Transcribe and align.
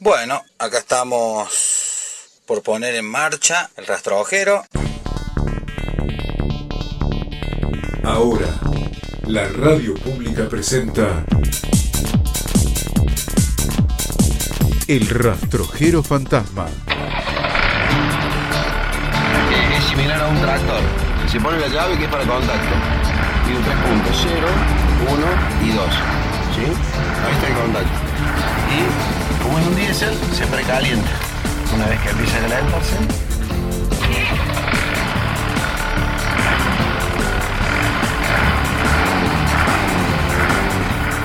Bueno, 0.00 0.44
acá 0.60 0.78
estamos 0.78 1.48
por 2.46 2.62
poner 2.62 2.94
en 2.94 3.04
marcha 3.04 3.68
el 3.76 3.84
rastrojero. 3.84 4.64
Ahora, 8.04 8.46
la 9.26 9.48
radio 9.48 9.94
pública 9.94 10.48
presenta 10.48 11.24
El 14.86 15.08
rastrojero 15.08 16.04
fantasma. 16.04 16.68
Es 19.76 19.84
similar 19.84 20.20
a 20.20 20.28
un 20.28 20.40
tractor. 20.40 20.80
Se 21.28 21.40
pone 21.40 21.58
la 21.58 21.66
llave 21.66 21.98
que 21.98 22.04
es 22.04 22.10
para 22.10 22.24
contacto. 22.24 22.74
Y 23.48 23.52
un 23.52 23.64
3.0, 23.64 24.46
1 25.10 25.66
y 25.66 25.72
2. 25.72 25.84
¿Sí? 26.54 26.62
Ahí 27.26 27.34
está 27.34 27.48
el 27.48 27.54
contacto. 27.54 27.90
Y 28.70 29.17
como 29.48 29.60
es 29.60 29.66
un 29.66 29.76
diésel, 29.76 30.14
se 30.36 30.46
precalienta. 30.46 31.08
Una 31.74 31.86
vez 31.86 31.98
que 32.00 32.10
empieza 32.10 32.36
a 32.36 32.40
calentarse, 32.40 32.96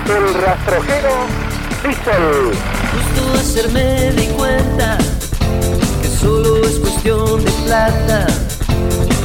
el 0.07 0.33
rastrojero 0.41 1.15
diésel. 1.83 2.51
Justo 2.93 3.33
hacerme 3.39 3.83
de 4.13 4.27
cuenta 4.37 4.97
que 6.01 6.07
solo 6.07 6.63
es 6.63 6.79
cuestión 6.79 7.43
de 7.43 7.51
plata. 7.65 8.27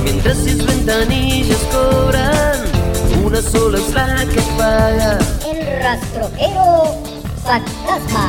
Mientras 0.02 0.38
sus 0.38 0.66
ventanillas 0.66 1.58
cobran, 1.70 2.64
una 3.24 3.42
sola 3.42 3.78
es 3.78 3.94
la 3.94 4.26
que 4.26 4.40
paga. 4.56 5.18
El 5.46 5.82
rastrojero 5.82 6.98
fantasma. 7.48 8.27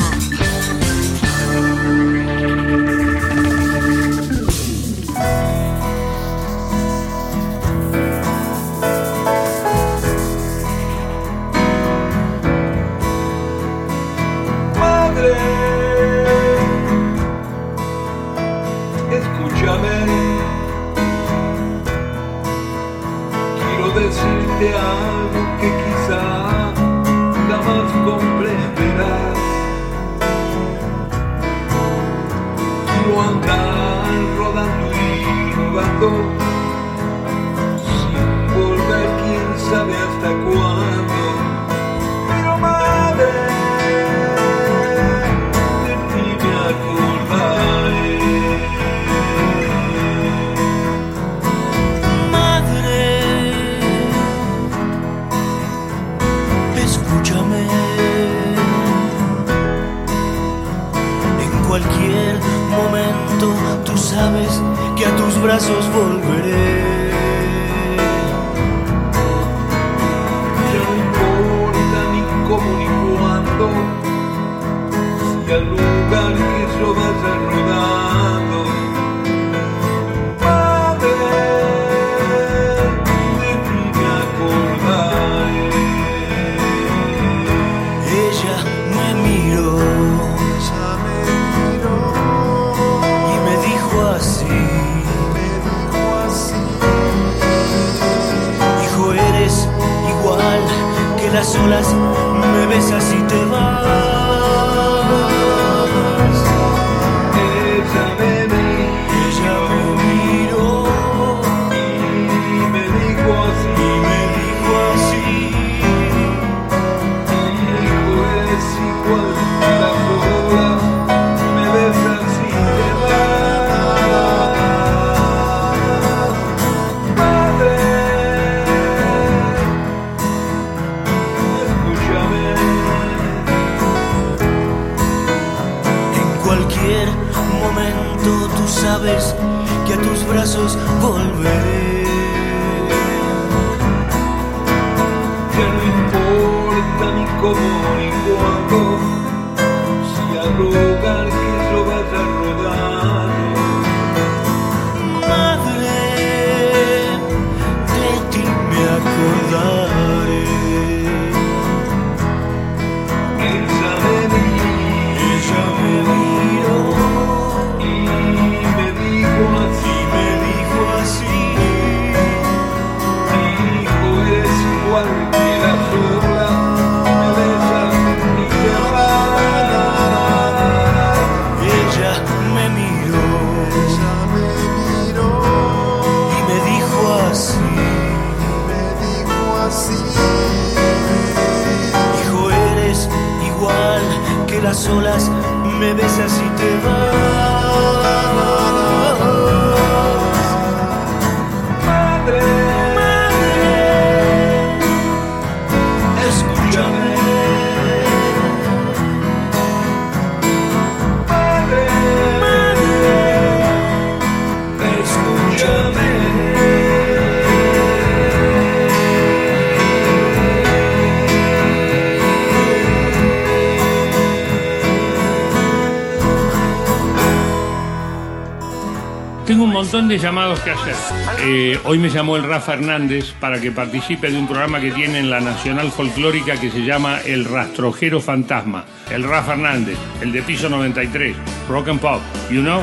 Llamados 230.22 230.60
que 230.60 230.72
hacer. 230.72 230.96
Eh, 231.40 231.80
hoy 231.86 231.98
me 231.98 232.10
llamó 232.10 232.36
el 232.36 232.44
Rafa 232.44 232.74
Hernández 232.74 233.32
para 233.40 233.62
que 233.62 233.72
participe 233.72 234.30
de 234.30 234.38
un 234.38 234.48
programa 234.48 234.82
que 234.82 234.92
tiene 234.92 235.20
en 235.20 235.30
la 235.30 235.40
Nacional 235.40 235.92
Folclórica 235.92 236.60
que 236.60 236.70
se 236.70 236.84
llama 236.84 237.20
El 237.26 237.46
Rastrojero 237.46 238.20
Fantasma. 238.20 238.84
El 239.10 239.24
Rafa 239.24 239.54
Hernández, 239.54 239.98
el 240.22 240.34
de 240.34 240.42
piso 240.42 240.68
93, 240.68 241.36
Rock 241.70 241.88
and 241.88 242.02
Pop, 242.02 242.22
you 242.52 242.62
know? 242.62 242.82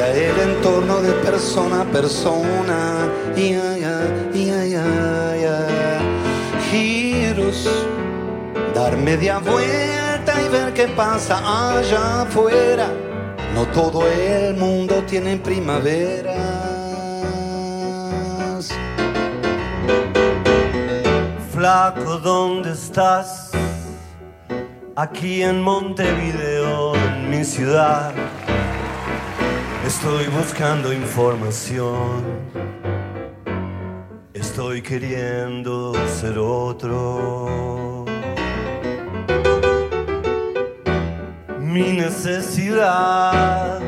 El 0.00 0.40
entorno 0.40 1.00
de 1.00 1.12
persona 1.24 1.82
a 1.82 1.84
persona. 1.84 3.08
Ya, 3.36 3.76
ya, 3.76 4.64
ya. 4.64 5.98
Giros. 6.68 7.68
Dar 8.74 8.96
media 8.96 9.38
vuelta 9.38 10.42
y 10.44 10.48
ver 10.48 10.74
qué 10.74 10.88
pasa 10.88 11.38
allá 11.78 12.22
afuera. 12.22 12.88
No 13.54 13.66
todo 13.68 14.04
el 14.08 14.56
mundo 14.56 15.04
tiene 15.06 15.36
primaveras. 15.36 16.34
Flaco, 21.52 22.18
¿dónde 22.18 22.72
estás? 22.72 23.52
Aquí 24.96 25.42
en 25.42 25.62
Montevideo, 25.62 26.96
en 26.96 27.30
mi 27.30 27.44
ciudad. 27.44 28.12
Estoy 30.04 30.26
buscando 30.26 30.92
información. 30.92 32.24
Estoy 34.34 34.82
queriendo 34.82 35.94
ser 36.20 36.38
otro. 36.38 38.04
Mi 41.58 41.92
necesidad 41.92 43.80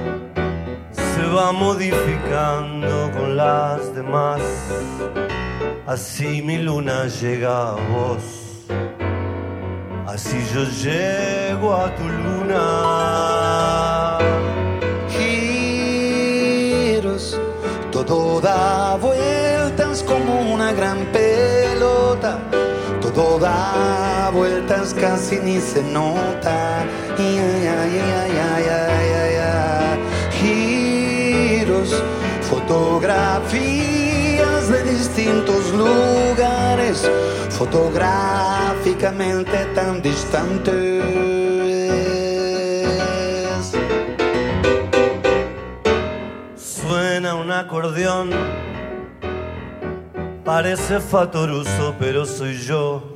se 0.90 1.22
va 1.34 1.52
modificando 1.52 3.10
con 3.12 3.36
las 3.36 3.94
demás. 3.94 4.40
Así 5.86 6.40
mi 6.40 6.56
luna 6.62 7.08
llega 7.08 7.72
a 7.72 7.74
vos. 7.92 8.64
Así 10.06 10.38
yo 10.54 10.64
llego 10.82 11.74
a 11.74 11.94
tu 11.94 12.04
luna. 12.08 13.05
Todo 18.06 18.40
da 18.40 18.96
vueltas 18.96 20.02
como 20.04 20.54
una 20.54 20.72
gran 20.72 21.04
pelota, 21.06 22.38
todo 23.00 23.38
da 23.38 24.30
vueltas 24.32 24.94
casi 24.94 25.38
ni 25.38 25.60
se 25.60 25.82
nota. 25.82 26.86
Giros, 30.38 31.90
fotografías 32.42 34.68
de 34.68 34.84
distintos 34.84 35.72
lugares, 35.72 37.10
fotográficamente 37.50 39.66
tan 39.74 40.00
distantes. 40.02 42.25
Acordeón. 47.60 48.30
Parece 50.44 51.00
fatoruso, 51.00 51.94
pero 51.98 52.24
soy 52.24 52.56
yo 52.58 53.12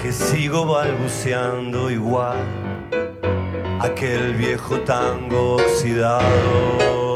que 0.00 0.12
sigo 0.12 0.66
balbuceando 0.66 1.90
igual 1.90 2.44
aquel 3.80 4.34
viejo 4.34 4.80
tango 4.80 5.56
oxidado. 5.56 7.11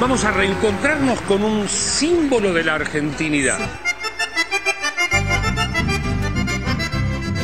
Vamos 0.00 0.24
a, 0.24 0.30
reencontrarnos 0.30 1.20
con 1.22 1.44
un 1.44 1.68
símbolo 1.68 2.54
de 2.54 2.64
la 2.64 2.74
argentinidad. 2.76 3.58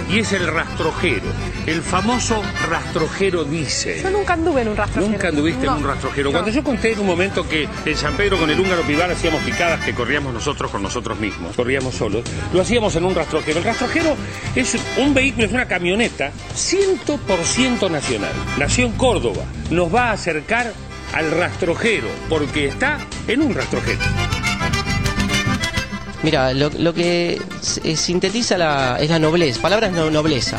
Y 0.09 0.21
es 0.21 0.33
el 0.33 0.47
rastrojero, 0.47 1.27
el 1.67 1.83
famoso 1.83 2.41
rastrojero 2.71 3.45
dice. 3.45 4.01
Yo 4.03 4.11
nunca 4.11 4.35
anduve 4.35 4.63
en 4.63 4.69
un 4.69 4.77
rastrojero. 4.77 5.13
Nunca 5.13 5.29
anduviste 5.29 5.67
No. 5.67 5.73
en 5.73 5.83
un 5.83 5.89
rastrojero. 5.89 6.31
Cuando 6.33 6.51
yo 6.51 6.65
conté 6.65 6.93
en 6.93 7.01
un 7.01 7.07
momento 7.07 7.47
que 7.47 7.69
en 7.85 7.97
San 7.97 8.15
Pedro 8.17 8.39
con 8.39 8.49
el 8.49 8.59
húngaro 8.59 8.83
Pivar 8.83 9.11
hacíamos 9.11 9.43
picadas 9.43 9.85
que 9.85 9.93
corríamos 9.93 10.33
nosotros 10.33 10.71
con 10.71 10.83
nosotros 10.83 11.19
mismos, 11.19 11.55
corríamos 11.57 11.95
solos, 11.95 12.23
lo 12.55 12.63
hacíamos 12.63 12.95
en 12.97 13.05
un 13.05 13.15
rastrojero. 13.15 13.59
El 13.59 13.65
rastrojero 13.65 14.17
es 14.55 14.79
un 14.97 15.13
vehículo, 15.13 15.47
es 15.47 15.53
una 15.53 15.67
camioneta 15.67 16.31
100% 16.55 17.91
nacional. 17.91 18.33
Nació 18.59 18.87
en 18.87 18.93
Córdoba. 18.93 19.43
Nos 19.71 19.93
va 19.95 20.11
a 20.11 20.13
acercar 20.13 20.73
al 21.17 21.31
rastrojero 21.31 22.09
porque 22.29 22.67
está 22.67 22.99
en 23.27 23.41
un 23.43 23.55
rastrojero. 23.55 24.01
Mira, 26.23 26.53
lo, 26.55 26.93
que 26.93 27.41
s- 27.63 27.97
sintetiza 27.97 28.59
la, 28.59 28.99
es 29.01 29.09
la 29.11 29.19
nobleza, 29.19 29.63
palabras 29.63 29.93
no, 29.93 30.11
nobleza. 30.11 30.59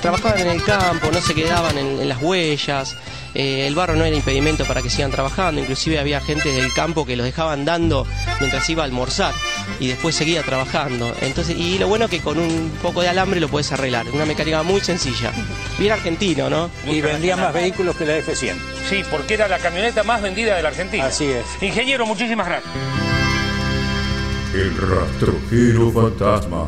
Trabajaban 0.00 0.38
en 0.40 0.48
el 0.48 0.62
campo, 0.62 1.08
no 1.12 1.20
se 1.20 1.34
quedaban 1.34 1.76
en, 1.76 2.00
en 2.00 2.08
las 2.08 2.22
huellas, 2.22 2.96
eh, 3.34 3.66
el 3.66 3.74
barro 3.74 3.96
no 3.96 4.04
era 4.04 4.14
impedimento 4.14 4.64
para 4.64 4.80
que 4.80 4.90
sigan 4.90 5.10
trabajando, 5.10 5.60
inclusive 5.60 5.98
había 5.98 6.20
gente 6.20 6.52
del 6.52 6.72
campo 6.72 7.04
que 7.04 7.16
los 7.16 7.26
dejaban 7.26 7.64
dando 7.64 8.06
mientras 8.38 8.68
iba 8.70 8.82
a 8.84 8.86
almorzar 8.86 9.34
y 9.80 9.88
después 9.88 10.14
seguía 10.14 10.42
trabajando. 10.42 11.14
Entonces, 11.20 11.56
y 11.56 11.78
lo 11.78 11.88
bueno 11.88 12.06
es 12.06 12.10
que 12.10 12.20
con 12.20 12.38
un 12.38 12.70
poco 12.82 13.02
de 13.02 13.08
alambre 13.08 13.40
lo 13.40 13.48
puedes 13.48 13.70
arreglar, 13.72 14.06
una 14.12 14.24
mecánica 14.24 14.62
muy 14.62 14.80
sencilla. 14.80 15.32
Bien 15.78 15.92
argentino, 15.92 16.50
¿no? 16.50 16.70
Y 16.86 17.00
vendía 17.00 17.36
más 17.36 17.52
vehículos 17.52 17.96
que 17.96 18.06
la 18.06 18.18
F100. 18.18 18.54
Sí, 18.88 19.02
porque 19.10 19.34
era 19.34 19.48
la 19.48 19.58
camioneta 19.58 20.02
más 20.02 20.22
vendida 20.22 20.56
de 20.56 20.62
la 20.62 20.68
Argentina. 20.68 21.06
Así 21.06 21.26
es. 21.26 21.44
Ingeniero, 21.60 22.06
muchísimas 22.06 22.46
gracias. 22.46 22.72
El 24.54 24.76
rastrojero 24.76 25.92
fantasma. 25.92 26.66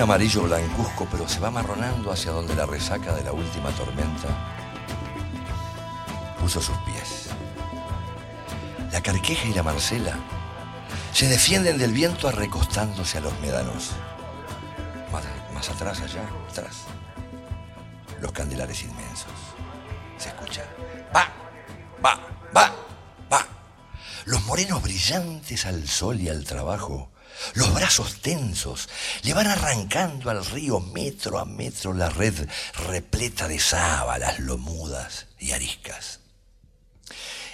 Amarillo 0.00 0.42
blancuzco, 0.42 1.06
pero 1.10 1.28
se 1.28 1.40
va 1.40 1.50
marronando 1.50 2.10
hacia 2.10 2.32
donde 2.32 2.54
la 2.54 2.66
resaca 2.66 3.14
de 3.14 3.24
la 3.24 3.32
última 3.32 3.70
tormenta 3.70 4.28
puso 6.40 6.60
sus 6.60 6.76
pies. 6.78 7.28
La 8.92 9.02
carqueja 9.02 9.46
y 9.46 9.54
la 9.54 9.62
Marcela 9.62 10.16
se 11.12 11.28
defienden 11.28 11.78
del 11.78 11.92
viento 11.92 12.30
recostándose 12.30 13.18
a 13.18 13.20
los 13.20 13.38
médanos. 13.40 13.90
Más, 15.12 15.24
más 15.52 15.68
atrás, 15.68 16.00
allá, 16.00 16.24
atrás. 16.50 16.84
Los 18.20 18.32
candelares 18.32 18.82
inmensos. 18.82 19.32
Se 20.18 20.28
escucha. 20.28 20.64
Va, 21.14 21.26
va, 22.04 22.20
va, 22.56 22.72
va. 23.32 23.46
Los 24.24 24.44
morenos 24.44 24.82
brillantes 24.82 25.66
al 25.66 25.88
sol 25.88 26.20
y 26.20 26.28
al 26.28 26.44
trabajo. 26.44 27.10
Los 27.54 27.72
brazos 27.74 28.20
tensos 28.20 28.88
le 29.22 29.34
van 29.34 29.46
arrancando 29.46 30.30
al 30.30 30.44
río 30.44 30.80
metro 30.80 31.38
a 31.38 31.44
metro 31.44 31.92
la 31.92 32.08
red 32.10 32.48
repleta 32.88 33.48
de 33.48 33.58
sábalas 33.58 34.38
lomudas 34.40 35.26
y 35.38 35.52
ariscas. 35.52 36.20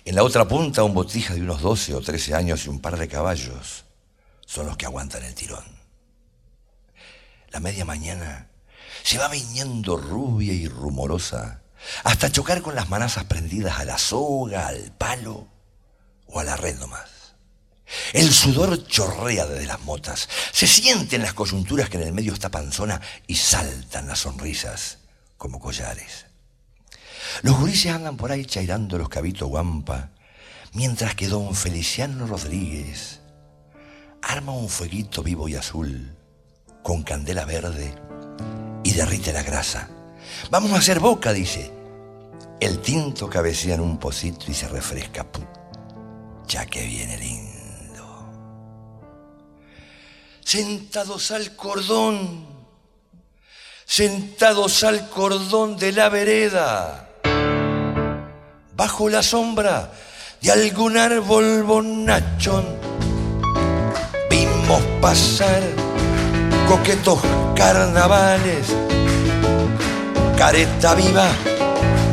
En 0.04 0.14
la 0.14 0.22
otra 0.22 0.46
punta 0.46 0.84
un 0.84 0.94
botija 0.94 1.34
de 1.34 1.40
unos 1.40 1.60
12 1.60 1.94
o 1.94 2.00
13 2.00 2.34
años 2.34 2.64
y 2.64 2.68
un 2.68 2.80
par 2.80 2.96
de 2.96 3.08
caballos 3.08 3.84
son 4.46 4.66
los 4.66 4.76
que 4.76 4.86
aguantan 4.86 5.24
el 5.24 5.34
tirón. 5.34 5.64
La 7.50 7.60
media 7.60 7.84
mañana 7.84 8.48
se 9.02 9.18
va 9.18 9.28
viniendo 9.28 9.96
rubia 9.96 10.52
y 10.52 10.68
rumorosa 10.68 11.62
hasta 12.04 12.30
chocar 12.30 12.62
con 12.62 12.74
las 12.74 12.88
manazas 12.88 13.24
prendidas 13.24 13.78
a 13.78 13.84
la 13.84 13.98
soga, 13.98 14.68
al 14.68 14.92
palo 14.92 15.48
o 16.26 16.40
a 16.40 16.44
la 16.44 16.56
red 16.56 16.78
nomás. 16.78 17.15
El 18.12 18.32
sudor 18.32 18.86
chorrea 18.86 19.46
desde 19.46 19.66
las 19.66 19.80
motas, 19.82 20.28
se 20.52 20.66
sienten 20.66 21.22
las 21.22 21.34
coyunturas 21.34 21.88
que 21.88 21.98
en 21.98 22.04
el 22.04 22.12
medio 22.12 22.32
está 22.32 22.50
panzona 22.50 23.00
y 23.26 23.36
saltan 23.36 24.08
las 24.08 24.20
sonrisas 24.20 24.98
como 25.36 25.60
collares. 25.60 26.26
Los 27.42 27.58
gurises 27.58 27.92
andan 27.92 28.16
por 28.16 28.32
ahí 28.32 28.44
chairando 28.44 28.98
los 28.98 29.08
cabitos 29.08 29.48
guampa, 29.48 30.10
mientras 30.72 31.14
que 31.14 31.28
don 31.28 31.54
Feliciano 31.54 32.26
Rodríguez 32.26 33.20
arma 34.22 34.52
un 34.52 34.68
fueguito 34.68 35.22
vivo 35.22 35.48
y 35.48 35.54
azul 35.54 36.16
con 36.82 37.02
candela 37.02 37.44
verde 37.44 37.94
y 38.82 38.92
derrite 38.92 39.32
la 39.32 39.42
grasa. 39.42 39.88
Vamos 40.50 40.72
a 40.72 40.78
hacer 40.78 41.00
boca, 41.00 41.32
dice. 41.32 41.72
El 42.60 42.80
tinto 42.80 43.28
cabecea 43.28 43.74
en 43.74 43.80
un 43.80 43.98
pocito 43.98 44.46
y 44.48 44.54
se 44.54 44.68
refresca. 44.68 45.26
Ya 46.48 46.64
que 46.66 46.86
viene 46.86 47.18
lindo. 47.18 47.45
Sentados 50.46 51.32
al 51.32 51.56
cordón, 51.56 52.46
sentados 53.84 54.84
al 54.84 55.10
cordón 55.10 55.76
de 55.76 55.90
la 55.90 56.08
vereda, 56.08 57.08
bajo 58.76 59.08
la 59.08 59.24
sombra 59.24 59.90
de 60.40 60.52
algún 60.52 60.98
árbol 60.98 61.64
bonachón, 61.64 62.64
vimos 64.30 64.80
pasar 65.00 65.64
coquetos 66.68 67.18
carnavales, 67.56 68.68
careta 70.38 70.94
viva 70.94 71.26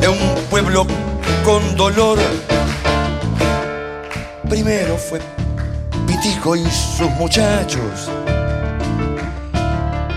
de 0.02 0.08
un 0.08 0.18
pueblo 0.50 0.88
con 1.46 1.76
dolor. 1.76 2.18
Primero 4.50 4.98
fue 4.98 5.22
Pitico 6.08 6.56
y 6.56 6.66
sus 6.70 7.10
muchachos, 7.12 8.10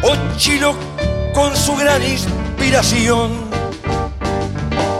Ochilo 0.08 0.74
con 1.34 1.56
su 1.56 1.74
gran 1.76 2.00
inspiración, 2.02 3.32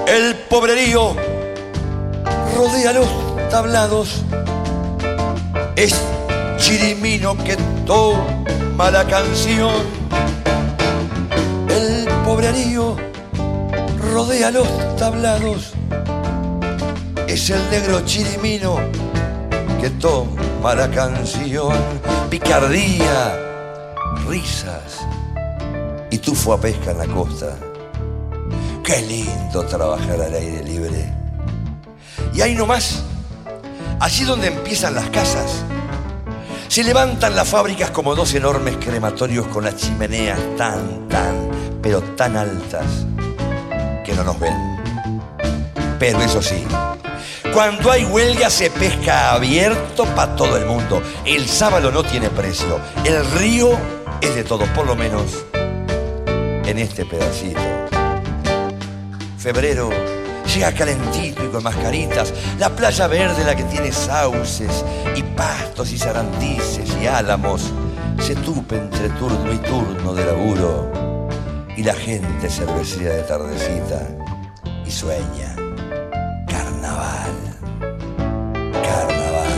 el 0.09 0.35
pobrerío 0.51 1.15
rodea 2.57 2.93
los 2.93 3.07
tablados, 3.49 4.23
es 5.77 5.95
Chirimino 6.57 7.37
que 7.45 7.57
toma 7.87 8.91
la 8.91 9.05
canción. 9.05 9.73
El 11.69 12.09
pobrerío 12.25 12.97
rodea 14.13 14.51
los 14.51 14.69
tablados. 14.97 15.75
Es 17.29 17.51
el 17.51 17.61
negro 17.71 18.01
Chirimino 18.05 18.79
que 19.81 19.91
toma 19.91 20.75
la 20.75 20.91
canción. 20.91 21.77
Picardía, 22.31 23.46
risas 24.37 25.01
y 26.11 26.19
tufo 26.19 26.53
a 26.53 26.61
pesca 26.61 26.91
en 26.91 26.99
la 26.99 27.07
costa. 27.07 27.57
Qué 28.85 29.01
lindo 29.01 29.65
trabajar 29.65 30.21
al 30.21 30.35
aire 30.35 30.63
libre. 30.63 31.11
Y 32.35 32.43
ahí 32.43 32.55
nomás, 32.55 33.03
allí 33.99 34.25
donde 34.25 34.49
empiezan 34.49 34.95
las 34.95 35.09
casas, 35.09 35.65
se 36.69 36.85
levantan 36.85 37.35
las 37.35 37.49
fábricas 37.49 37.91
como 37.91 38.15
dos 38.15 38.35
enormes 38.35 38.77
crematorios 38.77 39.47
con 39.47 39.65
las 39.65 39.77
chimeneas 39.77 40.39
tan, 40.59 41.09
tan, 41.09 41.49
pero 41.83 42.03
tan 42.03 42.37
altas 42.37 43.07
que 44.05 44.13
no 44.15 44.23
nos 44.23 44.39
ven. 44.39 44.55
Pero 45.99 46.21
eso 46.21 46.43
sí, 46.43 46.63
cuando 47.55 47.91
hay 47.91 48.05
huelga 48.05 48.51
se 48.51 48.69
pesca 48.69 49.33
abierto 49.33 50.05
para 50.15 50.37
todo 50.37 50.59
el 50.59 50.67
mundo. 50.67 51.03
El 51.25 51.49
sábado 51.49 51.91
no 51.91 52.03
tiene 52.03 52.29
precio. 52.29 52.79
El 53.03 53.25
río 53.31 53.96
es 54.21 54.35
de 54.35 54.45
todos, 54.45 54.69
por 54.71 54.87
lo 54.87 54.97
menos 54.97 55.45
en 56.67 56.79
este 56.79 57.05
pedacito. 57.05 57.61
Febrero 59.39 59.91
llega 60.53 60.73
calentito 60.73 61.45
y 61.45 61.49
con 61.49 61.63
mascaritas. 61.63 62.33
La 62.59 62.71
playa 62.71 63.07
verde, 63.07 63.45
la 63.45 63.55
que 63.55 63.65
tiene 63.65 63.93
sauces 63.93 64.85
y 65.15 65.23
pastos 65.23 65.93
y 65.93 65.99
zarandices 65.99 66.91
y 67.01 67.07
álamos, 67.07 67.73
se 68.21 68.35
tupe 68.37 68.77
entre 68.77 69.09
turno 69.11 69.53
y 69.53 69.59
turno 69.59 70.15
de 70.15 70.25
laburo. 70.25 71.29
Y 71.77 71.83
la 71.83 71.95
gente 71.95 72.49
cervecera 72.49 73.15
de 73.15 73.23
tardecita 73.23 74.09
y 74.85 74.91
sueña. 74.91 75.55
Carnaval, 76.49 77.33
carnaval. 78.83 79.53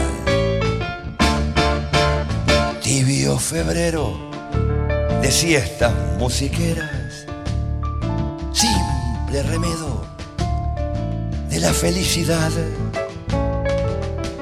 Tibio 2.82 3.38
febrero 3.38 4.27
de 5.22 5.32
siestas 5.32 5.92
musiqueras, 6.18 7.26
simple 8.52 9.42
remedo 9.42 10.04
de 11.48 11.60
la 11.60 11.72
felicidad. 11.72 12.50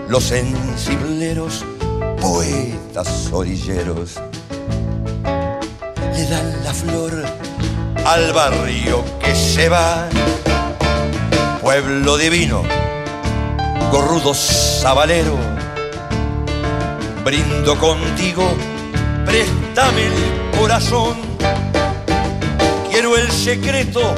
Los 0.09 0.25
sensibleros, 0.25 1.65
poetas 2.21 3.31
orilleros, 3.33 4.21
le 6.15 6.27
dan 6.29 6.65
la 6.65 6.75
flor 6.75 7.25
al 8.05 8.33
barrio 8.33 9.05
que 9.21 9.35
se 9.35 9.69
va. 9.69 10.09
Pueblo 11.61 12.17
divino, 12.17 12.63
gorrudo 13.91 14.35
sabalero, 14.35 15.37
brindo 17.25 17.77
contigo, 17.79 18.45
préstame 19.25 20.07
el 20.07 20.36
corazón. 20.59 21.17
Quiero 22.91 23.17
el 23.17 23.31
secreto 23.31 24.15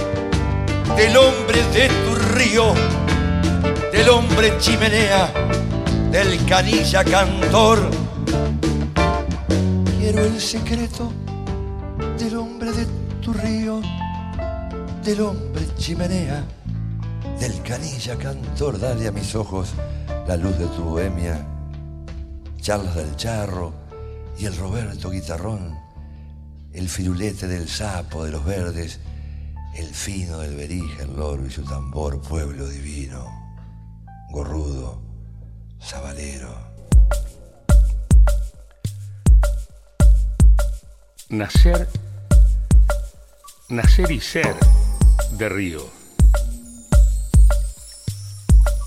del 0.96 1.16
hombre 1.16 1.62
de 1.72 1.88
tu 1.88 2.14
río, 2.35 2.74
del 3.92 4.09
hombre 4.09 4.57
chimenea, 4.59 5.33
del 6.11 6.44
canilla 6.46 7.05
cantor. 7.05 7.90
Quiero 9.98 10.24
el 10.24 10.40
secreto 10.40 11.12
del 12.18 12.37
hombre 12.37 12.72
de 12.72 12.87
tu 13.20 13.33
río, 13.33 13.81
del 15.03 15.20
hombre 15.20 15.66
chimenea, 15.77 16.44
del 17.40 17.62
canilla 17.62 18.16
cantor. 18.16 18.79
Dale 18.79 19.09
a 19.09 19.12
mis 19.12 19.35
ojos 19.35 19.70
la 20.27 20.37
luz 20.37 20.57
de 20.59 20.66
tu 20.66 20.85
bohemia, 20.85 21.46
charlas 22.61 22.94
del 22.94 23.16
charro 23.16 23.72
y 24.38 24.46
el 24.46 24.57
Roberto 24.57 25.11
guitarrón, 25.11 25.88
el 26.72 26.88
firulete 26.88 27.46
del 27.46 27.68
sapo 27.68 28.24
de 28.24 28.31
los 28.31 28.44
verdes 28.44 29.00
el 29.78 29.94
fino 29.94 30.38
del 30.38 30.57
berija, 30.57 31.04
el 31.04 31.14
loro 31.14 31.46
y 31.46 31.50
su 31.50 31.62
tambor, 31.62 32.20
pueblo 32.20 32.66
divino, 32.66 33.26
gorrudo, 34.31 35.00
sabalero. 35.78 36.52
Nacer, 41.28 41.88
nacer 43.68 44.11
y 44.11 44.20
ser 44.20 44.57
de 45.33 45.48
río. 45.48 45.87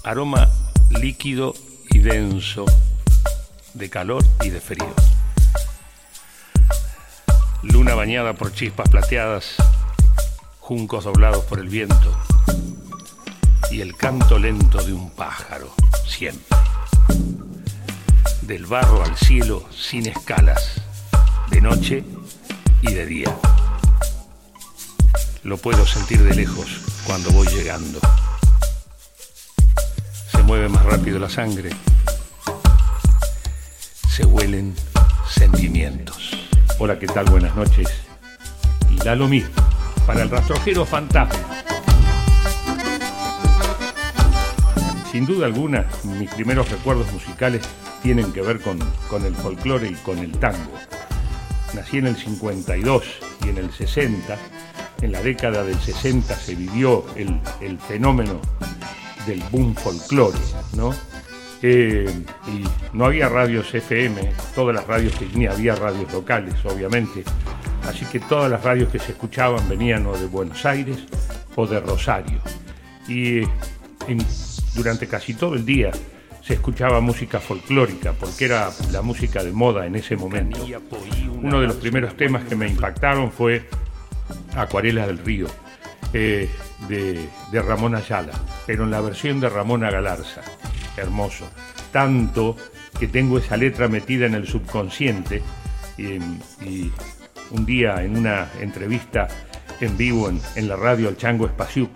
Aroma 0.04 0.50
líquido 0.90 1.54
y 1.90 2.00
denso, 2.00 2.66
de 3.74 3.90
calor 3.90 4.26
y 4.44 4.50
de 4.50 4.60
frío. 4.60 4.94
Luna 7.64 7.94
bañada 7.96 8.34
por 8.34 8.54
chispas 8.54 8.90
plateadas 8.90 9.56
juncos 10.60 11.04
doblados 11.04 11.44
por 11.46 11.60
el 11.60 11.70
viento. 11.70 12.18
y 13.70 13.82
el 13.82 13.96
canto 13.96 14.38
lento 14.38 14.84
de 14.84 14.94
un 14.94 15.12
pájaro, 15.12 15.74
siempre. 16.06 16.58
Del 18.42 18.66
barro 18.66 19.04
al 19.04 19.16
cielo 19.16 19.66
sin 19.72 20.08
escalas, 20.08 20.82
de 21.50 21.62
noche 21.62 22.04
y 22.82 22.94
de 22.94 23.06
día. 23.06 23.36
Lo 25.44 25.58
puedo 25.58 25.86
sentir 25.86 26.22
de 26.24 26.36
lejos 26.36 26.82
cuando 27.06 27.32
voy 27.32 27.48
llegando. 27.48 28.00
Se 30.32 30.44
mueve 30.44 30.68
más 30.68 30.84
rápido 30.84 31.18
la 31.20 31.30
sangre. 31.30 31.70
Se 34.10 34.26
huelen 34.26 34.76
sentimientos. 35.30 36.41
Hola, 36.84 36.98
¿qué 36.98 37.06
tal? 37.06 37.26
Buenas 37.26 37.56
noches. 37.56 37.88
Y 38.90 38.96
da 39.06 39.14
lo 39.14 39.28
mismo 39.28 39.54
para 40.08 40.24
el 40.24 40.32
rastrojero 40.32 40.84
fantasma. 40.84 41.38
Sin 45.12 45.28
duda 45.28 45.46
alguna, 45.46 45.86
mis 46.18 46.34
primeros 46.34 46.72
recuerdos 46.72 47.06
musicales 47.14 47.62
tienen 48.02 48.34
que 48.34 48.42
ver 48.42 48.60
con, 48.62 48.80
con 49.12 49.24
el 49.28 49.36
folclore 49.36 49.90
y 49.90 49.94
con 49.94 50.18
el 50.18 50.32
tango. 50.40 50.72
Nací 51.76 52.00
en 52.00 52.08
el 52.08 52.16
52 52.16 53.04
y 53.46 53.50
en 53.50 53.60
el 53.60 53.72
60. 53.72 54.36
En 55.04 55.12
la 55.12 55.22
década 55.22 55.64
del 55.64 55.80
60 55.80 56.36
se 56.36 56.56
vivió 56.56 57.06
el, 57.16 57.40
el 57.62 57.78
fenómeno 57.78 58.42
del 59.28 59.44
boom 59.52 59.76
folclore, 59.76 60.40
¿no? 60.76 60.96
Y 61.64 62.06
no 62.94 63.06
había 63.06 63.30
radios 63.30 63.74
FM, 63.74 64.22
todas 64.56 64.76
las 64.76 64.88
radios 64.88 65.14
que 65.16 65.28
ni 65.34 65.46
había 65.46 65.76
radios 65.76 66.12
locales, 66.12 66.56
obviamente. 66.66 67.24
Así 67.88 68.06
que 68.06 68.20
todas 68.20 68.50
las 68.50 68.64
radios 68.64 68.90
que 68.90 69.00
se 69.00 69.12
escuchaban 69.12 69.68
venían 69.70 70.06
o 70.08 70.18
de 70.18 70.28
Buenos 70.28 70.66
Aires 70.66 70.98
o 71.56 71.68
de 71.68 71.80
Rosario. 71.80 72.40
Y 73.08 73.40
eh, 73.42 73.48
durante 74.76 75.08
casi 75.08 75.34
todo 75.34 75.56
el 75.56 75.66
día 75.66 75.92
se 76.42 76.56
escuchaba 76.56 77.00
música 77.02 77.40
folclórica, 77.40 78.14
porque 78.14 78.46
era 78.46 78.70
la 78.92 79.02
música 79.02 79.44
de 79.44 79.52
moda 79.52 79.86
en 79.86 79.96
ese 79.96 80.16
momento. 80.16 80.66
Uno 81.42 81.62
de 81.62 81.68
los 81.68 81.76
primeros 81.76 82.18
temas 82.18 82.44
que 82.46 82.56
me 82.56 82.68
impactaron 82.68 83.32
fue 83.32 83.68
Acuarela 84.56 85.06
del 85.08 85.20
Río, 85.20 85.48
eh, 86.14 86.50
de, 86.88 87.62
Ramón 87.62 87.96
Ayala, 87.96 88.34
pero 88.66 88.84
en 88.84 88.92
la 88.92 89.02
versión 89.02 89.40
de 89.40 89.50
Ramona 89.50 89.92
Galarza. 89.92 90.42
Hermoso. 90.98 91.50
Tanto 91.92 92.56
que 93.00 93.08
tengo 93.08 93.38
esa 93.38 93.58
letra 93.58 93.88
metida 93.88 94.26
en 94.26 94.36
el 94.36 94.48
subconsciente 94.48 95.42
y, 95.98 96.20
un 97.52 97.66
día 97.66 98.02
en 98.02 98.16
una 98.16 98.50
entrevista 98.62 99.28
en 99.82 99.98
vivo 99.98 100.30
en, 100.30 100.40
en 100.56 100.70
la 100.70 100.78
radio 100.78 101.10
El 101.10 101.18
Chango 101.18 101.46
Espaciuc, 101.46 101.90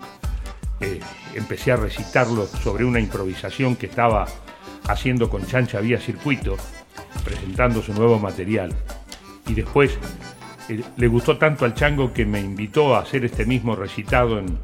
eh, 0.80 1.00
empecé 1.34 1.72
a 1.72 1.76
recitarlo 1.76 2.46
sobre 2.46 2.84
una 2.84 3.00
improvisación 3.00 3.76
que 3.76 3.86
estaba 3.86 4.26
haciendo 4.88 5.30
con 5.30 5.46
Chancha 5.46 5.80
Vía 5.80 5.98
Circuito, 5.98 6.56
presentando 7.24 7.82
su 7.82 7.94
nuevo 7.94 8.18
material. 8.18 8.74
Y 9.46 9.54
después 9.54 9.98
eh, 10.68 10.82
le 10.96 11.08
gustó 11.08 11.38
tanto 11.38 11.64
al 11.64 11.74
Chango 11.74 12.12
que 12.12 12.26
me 12.26 12.40
invitó 12.40 12.94
a 12.94 13.00
hacer 13.00 13.24
este 13.24 13.46
mismo 13.46 13.76
recitado 13.76 14.38
en, 14.38 14.58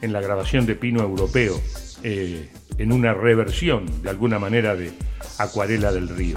en 0.00 0.12
la 0.12 0.20
grabación 0.20 0.66
de 0.66 0.74
Pino 0.74 1.00
Europeo, 1.00 1.60
eh, 2.02 2.50
en 2.78 2.92
una 2.92 3.14
reversión 3.14 3.86
de 4.02 4.10
alguna 4.10 4.38
manera 4.38 4.74
de 4.74 4.92
Acuarela 5.38 5.92
del 5.92 6.08
Río. 6.08 6.36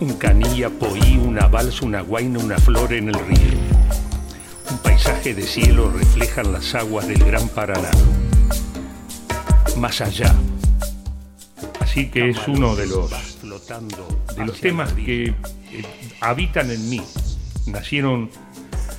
Un 0.00 0.14
canilla, 0.14 0.68
poí, 0.68 1.16
una 1.16 1.46
balsa, 1.46 1.86
una 1.86 2.02
guaina, 2.02 2.38
una 2.38 2.58
flor 2.58 2.92
en 2.92 3.08
el 3.08 3.14
río. 3.14 3.58
Un 4.70 4.78
paisaje 4.78 5.34
de 5.34 5.42
cielo 5.42 5.90
reflejan 5.90 6.52
las 6.52 6.74
aguas 6.74 7.08
del 7.08 7.24
Gran 7.24 7.48
Paraná. 7.48 7.90
Más 9.78 10.02
allá. 10.02 10.34
Así 11.80 12.10
que 12.10 12.28
es 12.28 12.46
uno 12.46 12.76
de 12.76 12.86
los, 12.86 13.10
de 13.40 14.44
los 14.44 14.60
temas 14.60 14.92
que 14.92 15.28
eh, 15.28 15.34
habitan 16.20 16.70
en 16.70 16.90
mí. 16.90 17.02
Nacieron 17.66 18.30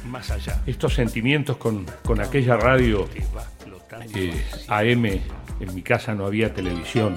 más 0.09 0.31
allá. 0.31 0.63
Estos 0.65 0.95
sentimientos 0.95 1.57
con, 1.57 1.85
con 2.03 2.21
aquella 2.21 2.57
radio 2.57 3.07
eh, 4.15 4.43
AM, 4.67 5.19
en 5.59 5.73
mi 5.73 5.81
casa 5.81 6.13
no 6.13 6.25
había 6.25 6.53
televisión. 6.53 7.15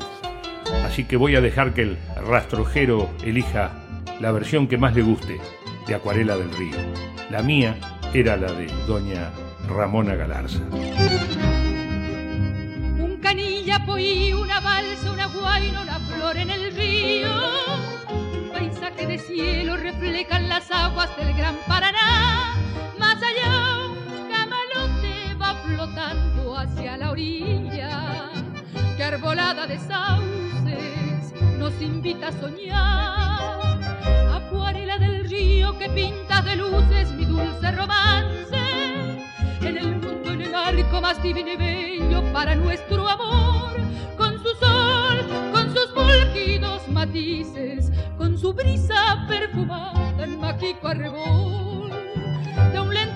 Así 0.84 1.04
que 1.04 1.16
voy 1.16 1.36
a 1.36 1.40
dejar 1.40 1.74
que 1.74 1.82
el 1.82 1.98
rastrojero 2.26 3.10
elija 3.24 3.72
la 4.20 4.32
versión 4.32 4.68
que 4.68 4.78
más 4.78 4.94
le 4.94 5.02
guste 5.02 5.40
de 5.86 5.94
Acuarela 5.94 6.36
del 6.36 6.52
Río. 6.52 6.76
La 7.30 7.42
mía 7.42 7.76
era 8.12 8.36
la 8.36 8.52
de 8.52 8.66
doña 8.86 9.30
Ramona 9.68 10.14
Galarza. 10.14 10.60
Un 12.98 13.18
canilla, 13.22 13.84
poí, 13.86 14.32
una 14.32 14.60
balsa, 14.60 15.12
una 15.12 15.26
guaina, 15.26 15.82
una 15.82 15.98
flor 16.00 16.36
en 16.36 16.50
el 16.50 16.74
río. 16.74 17.28
Un 18.08 18.50
paisaje 18.52 19.06
de 19.06 19.18
cielo 19.18 19.76
reflejan 19.76 20.48
las 20.48 20.70
aguas 20.70 21.16
del 21.16 21.34
gran 21.34 21.56
Paraná. 21.66 22.56
Más 22.98 23.16
allá, 23.22 23.69
flotando 25.80 26.58
hacia 26.58 26.96
la 26.98 27.10
orilla. 27.10 28.30
Que 28.96 29.02
arbolada 29.02 29.66
de 29.66 29.78
sauces 29.78 31.32
nos 31.58 31.80
invita 31.80 32.28
a 32.28 32.32
soñar. 32.32 33.80
Acuarela 34.30 34.98
del 34.98 35.28
río 35.28 35.78
que 35.78 35.88
pinta 35.88 36.42
de 36.42 36.56
luces 36.56 37.10
mi 37.12 37.24
dulce 37.24 37.72
romance. 37.72 38.58
En 39.62 39.78
el 39.78 39.96
mundo 39.96 40.32
en 40.32 40.42
el 40.42 40.54
arco 40.54 41.00
más 41.00 41.22
divino 41.22 41.50
y 41.52 41.56
bello 41.56 42.22
para 42.32 42.54
nuestro 42.54 43.08
amor. 43.08 43.72
Con 44.18 44.38
su 44.42 44.50
sol, 44.56 45.18
con 45.52 45.74
sus 45.74 45.88
fulgidos 45.94 46.86
matices, 46.88 47.90
con 48.18 48.36
su 48.36 48.52
brisa 48.52 49.24
perfumada 49.26 50.22
en 50.22 50.38
mágico 50.38 50.88
arrebol. 50.88 51.90
De 52.72 52.80
un 52.80 52.92
lento 52.92 53.09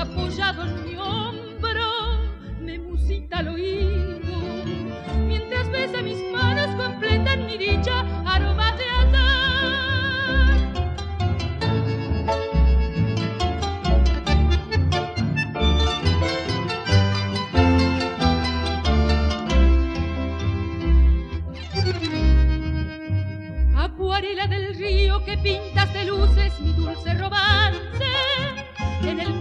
apoyado 0.00 0.64
en 0.64 0.84
mi 0.84 0.96
hombro, 0.96 1.90
me 2.60 2.78
musita 2.78 3.38
al 3.38 3.48
oído. 3.48 4.40
Mientras 5.26 5.70
besa 5.70 6.00
mis 6.02 6.18
manos, 6.32 6.68
completan 6.82 7.46
mi 7.46 7.58
dicha, 7.58 8.00
aroma 8.24 8.72
de. 8.76 8.90
Acuarela 23.76 24.46
del 24.46 24.74
río 24.76 25.24
que 25.24 25.36
pintas 25.38 25.92
de 25.92 26.04
luces 26.06 26.58
mi 26.60 26.72
dulce 26.72 27.14
romance. 27.14 27.80
En 29.02 29.20
el 29.20 29.39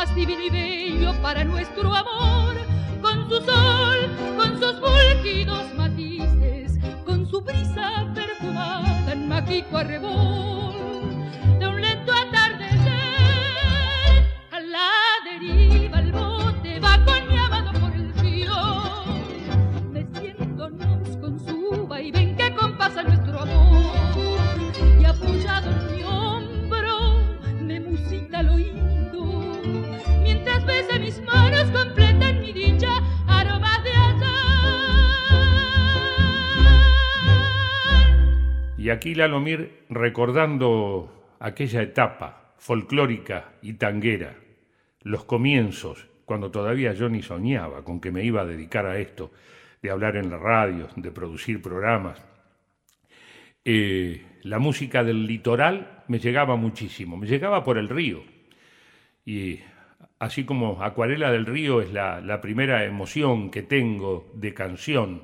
más 0.00 0.14
divino 0.14 0.42
y 0.42 0.48
bello 0.48 1.12
para 1.20 1.44
nuestro 1.44 1.94
amor. 1.94 2.54
Con 3.02 3.28
su 3.28 3.36
sol, 3.44 3.98
con 4.34 4.58
sus 4.58 4.80
fulgidos 4.80 5.74
matices, 5.74 6.78
con 7.04 7.26
su 7.26 7.42
brisa 7.42 8.10
perfumada 8.14 9.12
en 9.12 9.28
mágico 9.28 9.76
arrebol. 9.76 10.69
Y 38.80 38.88
aquí 38.88 39.14
Lalomir 39.14 39.84
recordando 39.90 41.36
aquella 41.38 41.82
etapa 41.82 42.54
folclórica 42.56 43.52
y 43.62 43.74
tanguera, 43.74 44.34
los 45.02 45.24
comienzos, 45.24 46.08
cuando 46.24 46.50
todavía 46.50 46.92
yo 46.94 47.08
ni 47.08 47.22
soñaba 47.22 47.84
con 47.84 48.00
que 48.00 48.10
me 48.10 48.24
iba 48.24 48.40
a 48.40 48.46
dedicar 48.46 48.86
a 48.86 48.98
esto, 48.98 49.32
de 49.82 49.90
hablar 49.90 50.16
en 50.16 50.30
la 50.30 50.38
radio, 50.38 50.88
de 50.96 51.10
producir 51.10 51.60
programas. 51.60 52.20
Eh, 53.64 54.24
la 54.42 54.58
música 54.58 55.04
del 55.04 55.26
litoral 55.26 56.04
me 56.08 56.18
llegaba 56.18 56.56
muchísimo, 56.56 57.16
me 57.16 57.26
llegaba 57.26 57.62
por 57.62 57.78
el 57.78 57.88
río. 57.88 58.22
Y 59.24 59.60
así 60.20 60.44
como 60.44 60.84
Acuarela 60.84 61.32
del 61.32 61.46
Río 61.46 61.80
es 61.80 61.92
la, 61.92 62.40
primera 62.40 62.84
emoción 62.84 63.50
que 63.50 63.62
tengo 63.62 64.30
de 64.34 64.54
canción, 64.54 65.22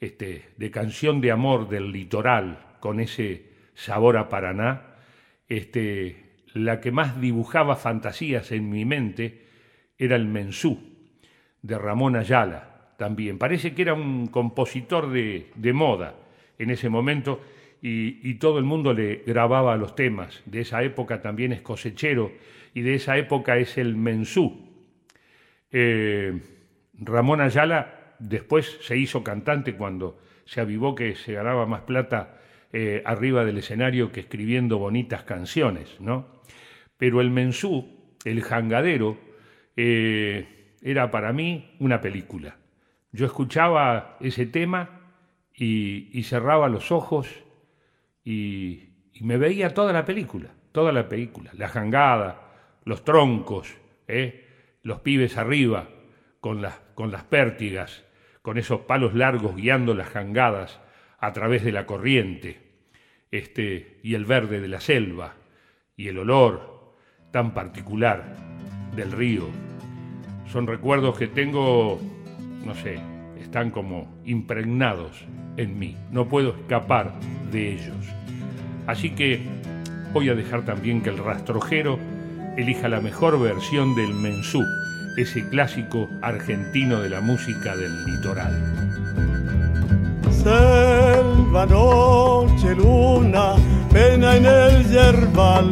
este, 0.00 0.50
de 0.56 0.70
canción 0.70 1.20
de 1.20 1.30
amor 1.30 1.68
del 1.68 1.92
litoral, 1.92 2.58
con 2.80 3.00
ese 3.00 3.46
sabor 3.74 4.16
a 4.16 4.28
Paraná, 4.28 4.96
este, 5.48 6.34
la 6.52 6.80
que 6.80 6.90
más 6.90 7.20
dibujaba 7.20 7.76
fantasías 7.76 8.50
en 8.50 8.68
mi 8.68 8.84
mente 8.84 9.46
era 9.96 10.16
el 10.16 10.26
Mensú, 10.26 10.78
de 11.62 11.78
Ramón 11.78 12.16
Ayala, 12.16 12.94
también. 12.98 13.38
Parece 13.38 13.72
que 13.72 13.82
era 13.82 13.94
un 13.94 14.26
compositor 14.26 15.10
de, 15.10 15.50
de 15.54 15.72
moda 15.72 16.16
en 16.58 16.70
ese 16.70 16.88
momento 16.88 17.40
y, 17.80 18.28
y, 18.28 18.34
todo 18.34 18.58
el 18.58 18.64
mundo 18.64 18.92
le 18.92 19.22
grababa 19.24 19.76
los 19.76 19.94
temas. 19.94 20.42
De 20.44 20.62
esa 20.62 20.82
época 20.82 21.22
también 21.22 21.52
es 21.52 21.60
cosechero 21.60 22.32
y 22.78 22.82
de 22.82 22.94
esa 22.94 23.16
época 23.16 23.56
es 23.56 23.76
el 23.76 23.96
Mensú. 23.96 24.70
Eh, 25.72 26.40
Ramón 26.94 27.40
Ayala 27.40 28.14
después 28.20 28.78
se 28.82 28.96
hizo 28.96 29.24
cantante 29.24 29.74
cuando 29.74 30.20
se 30.44 30.60
avivó 30.60 30.94
que 30.94 31.16
se 31.16 31.32
ganaba 31.32 31.66
más 31.66 31.80
plata 31.80 32.38
eh, 32.72 33.02
arriba 33.04 33.44
del 33.44 33.58
escenario 33.58 34.12
que 34.12 34.20
escribiendo 34.20 34.78
bonitas 34.78 35.24
canciones, 35.24 35.96
¿no? 35.98 36.40
Pero 36.96 37.20
el 37.20 37.30
Mensú, 37.30 38.14
el 38.24 38.42
jangadero, 38.42 39.18
eh, 39.74 40.76
era 40.80 41.10
para 41.10 41.32
mí 41.32 41.74
una 41.80 42.00
película. 42.00 42.58
Yo 43.10 43.26
escuchaba 43.26 44.18
ese 44.20 44.46
tema 44.46 45.00
y, 45.52 46.22
cerraba 46.22 46.68
los 46.68 46.92
ojos 46.92 47.28
y, 48.24 48.84
me 49.20 49.36
veía 49.36 49.74
toda 49.74 49.92
la 49.92 50.04
película, 50.04 50.50
toda 50.70 50.92
la 50.92 51.08
película, 51.08 51.50
la 51.54 51.66
jangada, 51.66 52.47
los 52.88 53.04
troncos, 53.04 53.76
¿eh? 54.08 54.46
los 54.82 55.00
pibes 55.00 55.36
arriba, 55.36 55.90
con 56.40 56.62
las, 56.62 56.80
con 56.94 57.12
las 57.12 57.22
pértigas, 57.22 58.02
con 58.40 58.56
esos 58.56 58.80
palos 58.80 59.12
largos 59.12 59.54
guiando 59.56 59.92
las 59.92 60.08
jangadas 60.08 60.80
a 61.18 61.34
través 61.34 61.62
de 61.64 61.72
la 61.72 61.84
corriente, 61.84 62.62
este, 63.30 63.98
y 64.02 64.14
el 64.14 64.24
verde 64.24 64.62
de 64.62 64.68
la 64.68 64.80
selva, 64.80 65.34
y 65.98 66.08
el 66.08 66.16
olor 66.16 66.94
tan 67.30 67.52
particular 67.52 68.34
del 68.96 69.12
río. 69.12 69.50
Son 70.46 70.66
recuerdos 70.66 71.18
que 71.18 71.26
tengo, 71.26 72.00
no 72.64 72.74
sé, 72.74 72.98
están 73.38 73.70
como 73.70 74.18
impregnados 74.24 75.26
en 75.58 75.78
mí, 75.78 75.94
no 76.10 76.26
puedo 76.26 76.56
escapar 76.56 77.12
de 77.52 77.74
ellos. 77.74 78.06
Así 78.86 79.10
que 79.10 79.42
voy 80.14 80.30
a 80.30 80.34
dejar 80.34 80.64
también 80.64 81.02
que 81.02 81.10
el 81.10 81.18
rastrojero 81.18 81.98
elija 82.58 82.88
la 82.88 83.00
mejor 83.00 83.40
versión 83.40 83.94
del 83.94 84.12
mensú, 84.12 84.66
ese 85.16 85.48
clásico 85.48 86.10
argentino 86.22 87.00
de 87.00 87.08
la 87.08 87.20
música 87.20 87.76
del 87.76 88.04
litoral. 88.04 88.52
Selva, 90.28 91.66
noche, 91.66 92.74
luna, 92.74 93.54
pena 93.92 94.36
en 94.36 94.46
el 94.46 94.88
yerbal. 94.88 95.70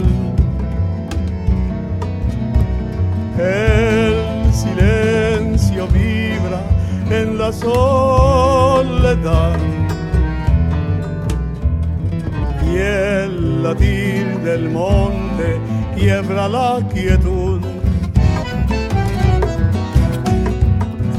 El 3.36 4.54
silencio 4.54 5.88
vibra 5.88 6.60
en 7.10 7.36
la 7.36 7.52
soledad. 7.52 8.46
Y 12.64 12.76
el 12.76 13.62
latir 13.64 14.38
del 14.44 14.70
monte 14.70 15.75
quiebra 15.96 16.48
la 16.48 16.78
quietud. 16.92 17.60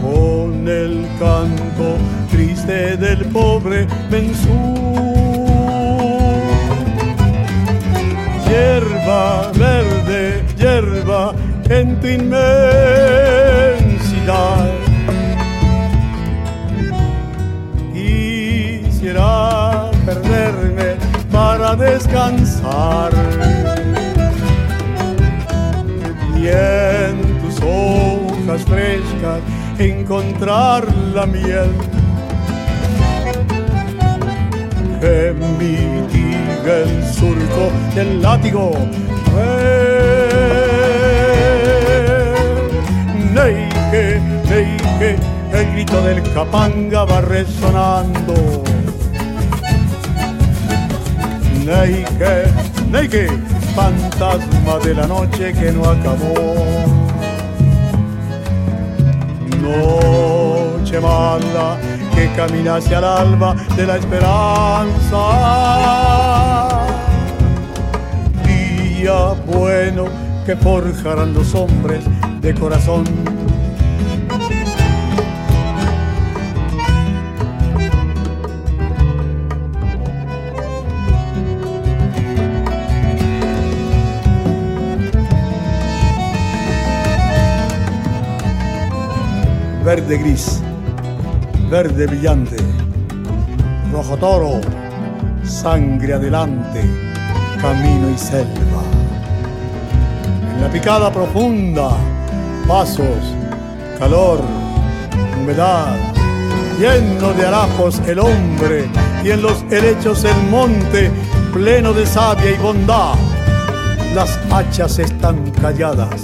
Con 0.02 0.68
el 0.68 1.08
canto 1.20 1.98
triste 2.32 2.96
del 2.98 3.26
pobre 3.26 3.88
Mensú. 4.10 4.76
Hierba 8.48 9.52
verde, 9.54 10.44
hierba 10.58 11.34
en 11.70 12.00
tu 12.00 12.08
inmensidad. 12.08 12.48
Quisiera 17.94 19.92
perderme 20.06 20.96
para 21.32 21.76
descansar 21.76 23.12
en 26.50 27.22
tus 27.42 27.60
hojas 27.62 28.62
frescas 28.64 29.42
encontrar 29.78 30.86
la 31.14 31.26
miel 31.26 31.72
que 35.02 35.34
mitiga 35.60 36.78
el 36.84 37.06
surco 37.14 37.72
del 37.96 38.22
látigo. 38.22 38.72
Neike, 43.34 44.20
neike, 44.50 45.16
el 45.54 45.72
grito 45.74 46.02
del 46.02 46.22
capanga 46.34 47.06
va 47.06 47.22
resonando. 47.22 48.64
Neike, 51.66 52.46
neike, 52.92 53.57
fantasma 53.78 54.80
de 54.84 54.96
la 54.96 55.06
noche 55.06 55.54
que 55.54 55.72
no 55.72 55.84
acabó. 55.86 56.34
Noche 59.62 61.00
mala 61.00 61.78
que 62.16 62.28
camina 62.36 62.78
hacia 62.78 62.98
el 62.98 63.04
alba 63.04 63.56
de 63.76 63.86
la 63.86 63.98
esperanza. 63.98 65.24
Día 68.48 69.36
bueno 69.46 70.06
que 70.44 70.56
forjarán 70.56 71.36
los 71.36 71.54
hombres 71.54 72.04
de 72.42 72.56
corazón. 72.56 73.37
Verde 89.88 90.18
gris, 90.18 90.62
verde 91.72 92.08
brillante, 92.08 92.58
rojo 93.94 94.18
toro, 94.18 94.60
sangre 95.46 96.14
adelante, 96.14 96.82
camino 97.62 98.10
y 98.14 98.18
selva. 98.18 98.84
En 100.54 100.62
la 100.62 100.70
picada 100.70 101.10
profunda, 101.10 101.92
pasos, 102.68 103.34
calor, 103.98 104.42
humedad, 105.40 105.96
lleno 106.78 107.32
de 107.32 107.46
harapos 107.46 108.02
el 108.08 108.20
hombre 108.20 108.90
y 109.24 109.32
en 109.32 109.42
los 109.42 109.64
helechos 109.72 110.26
el 110.26 110.50
monte, 110.52 111.10
pleno 111.54 111.94
de 111.94 112.06
savia 112.06 112.52
y 112.52 112.58
bondad. 112.58 113.16
Las 114.14 114.38
hachas 114.52 115.00
están 115.00 115.50
calladas, 115.62 116.24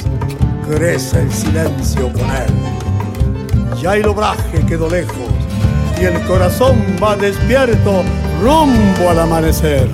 crece 0.68 1.22
el 1.22 1.32
silencio 1.32 2.12
con 2.12 2.30
él. 2.30 2.63
Ya 3.84 3.98
el 3.98 4.08
obraje 4.08 4.66
quedó 4.66 4.90
lejos 4.90 5.18
y 6.00 6.06
el 6.06 6.18
corazón 6.22 6.82
va 7.04 7.18
despierto 7.18 8.02
rumbo 8.42 9.10
al 9.10 9.20
amanecer. 9.20 9.90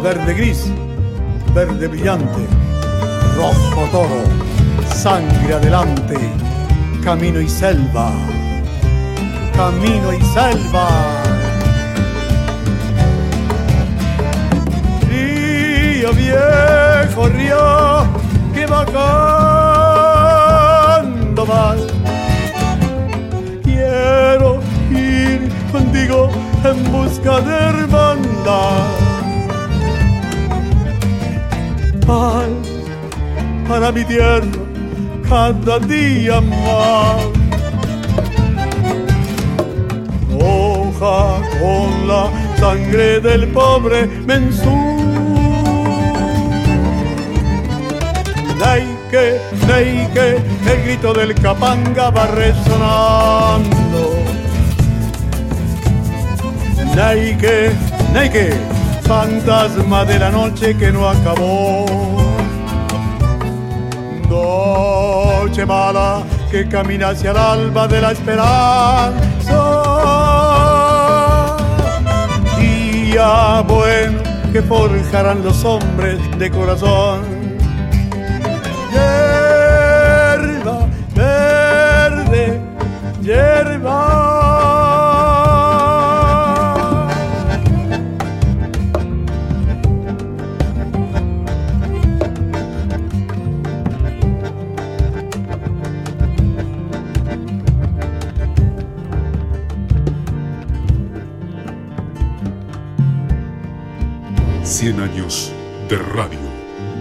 Verde 0.00 0.32
gris, 0.32 0.70
verde 1.52 1.88
brillante, 1.88 2.46
rojo 3.36 3.82
toro, 3.90 4.22
sangre 4.94 5.54
adelante, 5.54 6.16
camino 7.02 7.40
y 7.40 7.48
selva, 7.48 8.12
camino 9.56 10.12
y 10.12 10.20
selva. 10.34 10.88
Río 15.08 16.12
viejo, 16.12 17.28
río 17.28 18.04
que 18.54 18.66
bajando 18.66 19.43
Quiero 23.62 24.60
ir 24.90 25.48
contigo 25.70 26.30
en 26.64 26.92
busca 26.92 27.40
de 27.40 27.54
hermandad. 27.54 28.86
Paz 32.06 32.48
para 33.68 33.92
mi 33.92 34.04
tierra 34.04 34.46
cada 35.28 35.78
día 35.78 36.40
más. 36.40 37.24
Hoja 40.40 41.40
con 41.60 42.08
la 42.08 42.30
sangre 42.58 43.20
del 43.20 43.48
pobre 43.48 44.06
mensú. 44.26 44.94
Neike, 49.66 50.36
el 50.66 50.82
grito 50.84 51.12
del 51.14 51.34
capanga 51.34 52.10
va 52.10 52.26
resonando. 52.26 54.14
Neike, 56.94 57.72
neike, 58.12 58.52
fantasma 59.02 60.04
de 60.04 60.18
la 60.18 60.30
noche 60.30 60.76
que 60.76 60.92
no 60.92 61.08
acabó. 61.08 61.86
Noche 64.28 65.64
mala 65.64 66.22
que 66.50 66.68
camina 66.68 67.08
hacia 67.08 67.30
el 67.30 67.36
alba 67.36 67.88
de 67.88 68.00
la 68.00 68.12
esperanza. 68.12 69.14
Día 72.58 73.62
bueno 73.66 74.20
que 74.52 74.62
forjarán 74.62 75.42
los 75.42 75.64
hombres 75.64 76.18
de 76.38 76.50
corazón 76.50 77.33
hierba. 83.24 84.34
Cien 104.62 105.00
años 105.00 105.52
de 105.88 105.96
radio. 105.96 106.38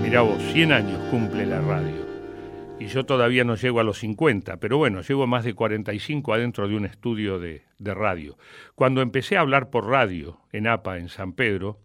Mirá 0.01 0.21
vos, 0.21 0.41
100 0.53 0.71
años 0.71 0.99
cumple 1.09 1.45
la 1.45 1.59
radio. 1.59 2.02
Yo 2.93 3.05
todavía 3.05 3.43
no 3.43 3.55
llego 3.55 3.79
a 3.79 3.83
los 3.83 3.97
50, 3.97 4.57
pero 4.57 4.77
bueno, 4.77 5.01
llevo 5.01 5.25
más 5.25 5.43
de 5.43 5.55
45 5.55 6.31
adentro 6.31 6.67
de 6.67 6.75
un 6.75 6.85
estudio 6.85 7.39
de, 7.39 7.63
de 7.79 7.93
radio. 7.95 8.37
Cuando 8.75 9.01
empecé 9.01 9.35
a 9.35 9.39
hablar 9.39 9.71
por 9.71 9.87
radio 9.87 10.39
en 10.51 10.67
APA, 10.67 10.99
en 10.99 11.09
San 11.09 11.33
Pedro, 11.33 11.79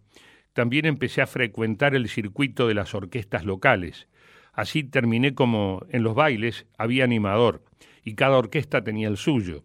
también 0.53 0.85
empecé 0.85 1.23
a 1.23 1.27
frecuentar 1.27 1.95
el 1.95 2.09
circuito 2.09 2.67
de 2.67 2.75
las 2.75 2.93
orquestas 2.93 3.43
locales. 3.43 4.07
Así 4.53 4.83
terminé 4.83 5.33
como 5.33 5.83
en 5.89 6.03
los 6.03 6.13
bailes 6.13 6.67
había 6.77 7.05
animador 7.05 7.63
y 8.03 8.13
cada 8.13 8.37
orquesta 8.37 8.83
tenía 8.83 9.07
el 9.07 9.17
suyo. 9.17 9.63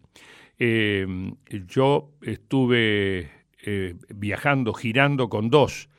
Eh, 0.57 1.05
yo 1.67 2.09
estuve 2.23 3.29
eh, 3.63 3.95
viajando, 4.09 4.73
girando 4.73 5.29
con 5.29 5.51
dos, 5.51 5.89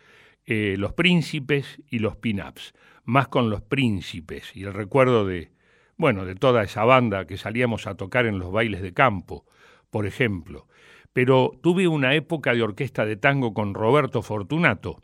eh, 0.45 0.75
los 0.77 0.93
príncipes 0.93 1.81
y 1.89 2.01
los 2.01 2.17
pin-ups, 2.17 2.75
más 3.07 3.29
con 3.29 3.49
los 3.49 3.63
príncipes 3.63 4.55
y 4.55 4.65
el 4.65 4.75
recuerdo 4.75 5.25
de, 5.25 5.51
bueno, 5.97 6.27
de 6.27 6.35
toda 6.35 6.63
esa 6.63 6.85
banda 6.85 7.27
que 7.27 7.39
salíamos 7.39 7.87
a 7.87 7.95
tocar 7.95 8.27
en 8.27 8.39
los 8.39 8.53
bailes 8.53 8.83
de 8.83 8.93
campo, 8.93 9.47
por 9.91 10.07
ejemplo. 10.07 10.67
Pero 11.13 11.53
tuve 11.63 11.89
una 11.89 12.15
época 12.15 12.53
de 12.53 12.63
orquesta 12.63 13.07
de 13.07 13.17
tango 13.17 13.55
con 13.55 13.73
Roberto 13.73 14.21
Fortunato, 14.23 15.03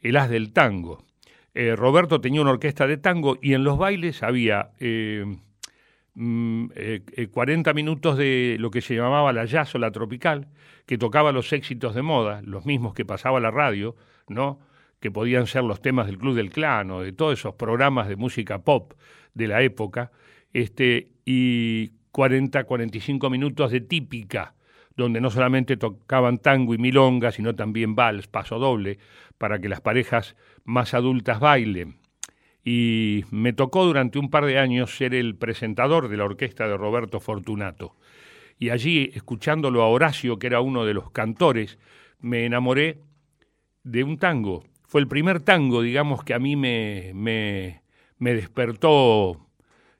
el 0.00 0.16
as 0.16 0.28
del 0.28 0.52
tango. 0.52 1.04
Eh, 1.54 1.74
Roberto 1.74 2.20
tenía 2.20 2.42
una 2.42 2.50
orquesta 2.50 2.86
de 2.86 2.98
tango 2.98 3.38
y 3.40 3.54
en 3.54 3.64
los 3.64 3.78
bailes 3.78 4.22
había 4.22 4.72
eh, 4.80 5.24
mm, 6.14 6.66
eh, 6.74 7.28
40 7.30 7.72
minutos 7.72 8.18
de 8.18 8.56
lo 8.58 8.70
que 8.70 8.82
se 8.82 8.96
llamaba 8.96 9.32
la 9.32 9.44
jazz 9.44 9.72
tropical, 9.92 10.48
que 10.86 10.98
tocaba 10.98 11.32
los 11.32 11.52
éxitos 11.52 11.94
de 11.94 12.02
moda, 12.02 12.42
los 12.42 12.66
mismos 12.66 12.94
que 12.94 13.04
pasaba 13.04 13.40
la 13.40 13.50
radio, 13.50 13.94
¿no? 14.28 14.58
Que 15.00 15.10
podían 15.10 15.46
ser 15.46 15.64
los 15.64 15.80
temas 15.80 16.06
del 16.06 16.18
Club 16.18 16.34
del 16.34 16.50
Clan 16.50 16.90
o 16.90 17.02
de 17.02 17.12
todos 17.12 17.38
esos 17.38 17.54
programas 17.54 18.08
de 18.08 18.16
música 18.16 18.58
pop 18.64 18.94
de 19.34 19.48
la 19.48 19.62
época, 19.62 20.10
este, 20.52 21.12
y 21.24 21.92
40, 22.10 22.64
45 22.64 23.30
minutos 23.30 23.70
de 23.70 23.80
típica, 23.80 24.54
donde 24.96 25.20
no 25.20 25.30
solamente 25.30 25.76
tocaban 25.76 26.38
tango 26.38 26.74
y 26.74 26.78
milonga, 26.78 27.30
sino 27.30 27.54
también 27.54 27.94
vals, 27.94 28.26
paso 28.26 28.58
doble, 28.58 28.98
para 29.38 29.60
que 29.60 29.68
las 29.68 29.80
parejas 29.80 30.34
más 30.64 30.94
adultas 30.94 31.38
bailen. 31.38 31.98
Y 32.64 33.24
me 33.30 33.52
tocó 33.52 33.84
durante 33.84 34.18
un 34.18 34.30
par 34.30 34.44
de 34.44 34.58
años 34.58 34.96
ser 34.96 35.14
el 35.14 35.36
presentador 35.36 36.08
de 36.08 36.16
la 36.16 36.24
orquesta 36.24 36.66
de 36.66 36.76
Roberto 36.76 37.20
Fortunato. 37.20 37.94
Y 38.58 38.70
allí, 38.70 39.10
escuchándolo 39.14 39.82
a 39.82 39.88
Horacio, 39.88 40.38
que 40.38 40.48
era 40.48 40.60
uno 40.60 40.84
de 40.84 40.94
los 40.94 41.12
cantores, 41.12 41.78
me 42.20 42.44
enamoré 42.44 42.98
de 43.84 44.02
un 44.02 44.18
tango. 44.18 44.64
Fue 44.88 45.02
el 45.02 45.06
primer 45.06 45.40
tango, 45.40 45.82
digamos, 45.82 46.24
que 46.24 46.32
a 46.32 46.38
mí 46.38 46.56
me, 46.56 47.12
me, 47.14 47.82
me 48.16 48.32
despertó 48.32 49.46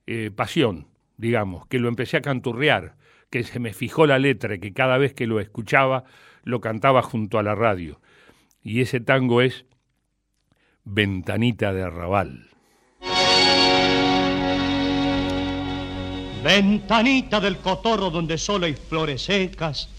eh, 0.06 0.30
pasión, 0.34 0.86
digamos, 1.18 1.66
que 1.66 1.78
lo 1.78 1.88
empecé 1.88 2.16
a 2.16 2.22
canturrear, 2.22 2.96
que 3.28 3.44
se 3.44 3.58
me 3.58 3.74
fijó 3.74 4.06
la 4.06 4.18
letra 4.18 4.56
que 4.56 4.72
cada 4.72 4.96
vez 4.96 5.12
que 5.12 5.26
lo 5.26 5.40
escuchaba 5.40 6.04
lo 6.42 6.62
cantaba 6.62 7.02
junto 7.02 7.38
a 7.38 7.42
la 7.42 7.54
radio. 7.54 8.00
Y 8.62 8.80
ese 8.80 8.98
tango 9.00 9.42
es 9.42 9.66
Ventanita 10.84 11.74
de 11.74 11.82
Arrabal. 11.82 12.48
Ventanita 16.42 17.40
del 17.40 17.58
cotorro 17.58 18.08
donde 18.08 18.38
solo 18.38 18.64
hay 18.64 18.72
flores 18.72 19.20
secas, 19.20 19.90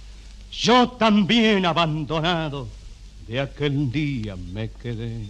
yo 0.52 0.89
también 0.93 1.67
abandonado 1.67 2.79
de 3.30 3.39
aquel 3.39 3.92
día 3.92 4.36
me 4.36 4.72
quedé. 4.72 5.28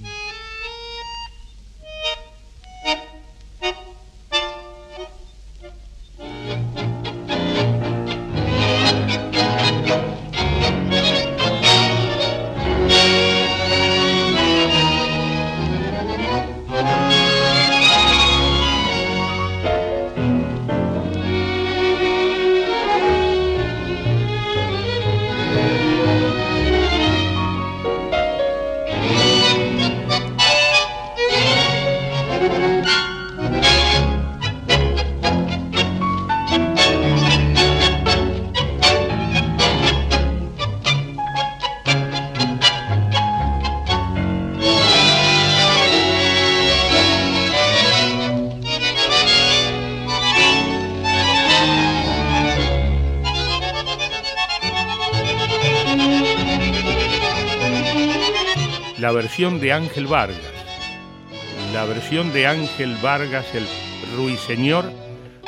Versión 59.39 59.61
de 59.61 59.71
Ángel 59.71 60.07
Vargas. 60.07 60.37
La 61.71 61.85
versión 61.85 62.33
de 62.33 62.45
Ángel 62.45 62.97
Vargas, 63.01 63.45
el 63.55 63.65
ruiseñor, 64.17 64.91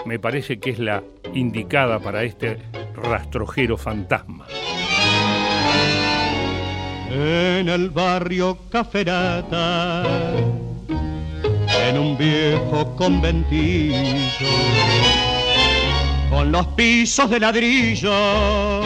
me 0.05 0.17
parece 0.17 0.61
que 0.61 0.69
es 0.69 0.79
la 0.79 1.03
indicada 1.33 1.99
para 1.99 2.23
este 2.23 2.57
rastrojero 2.95 3.75
fantasma. 3.75 4.47
En 7.09 7.67
el 7.67 7.89
barrio 7.89 8.59
Caferata, 8.71 10.05
en 11.89 11.97
un 11.99 12.17
viejo 12.17 12.95
conventillo, 12.95 14.47
con 16.29 16.49
los 16.49 16.65
pisos 16.67 17.29
de 17.29 17.41
ladrillo, 17.41 18.83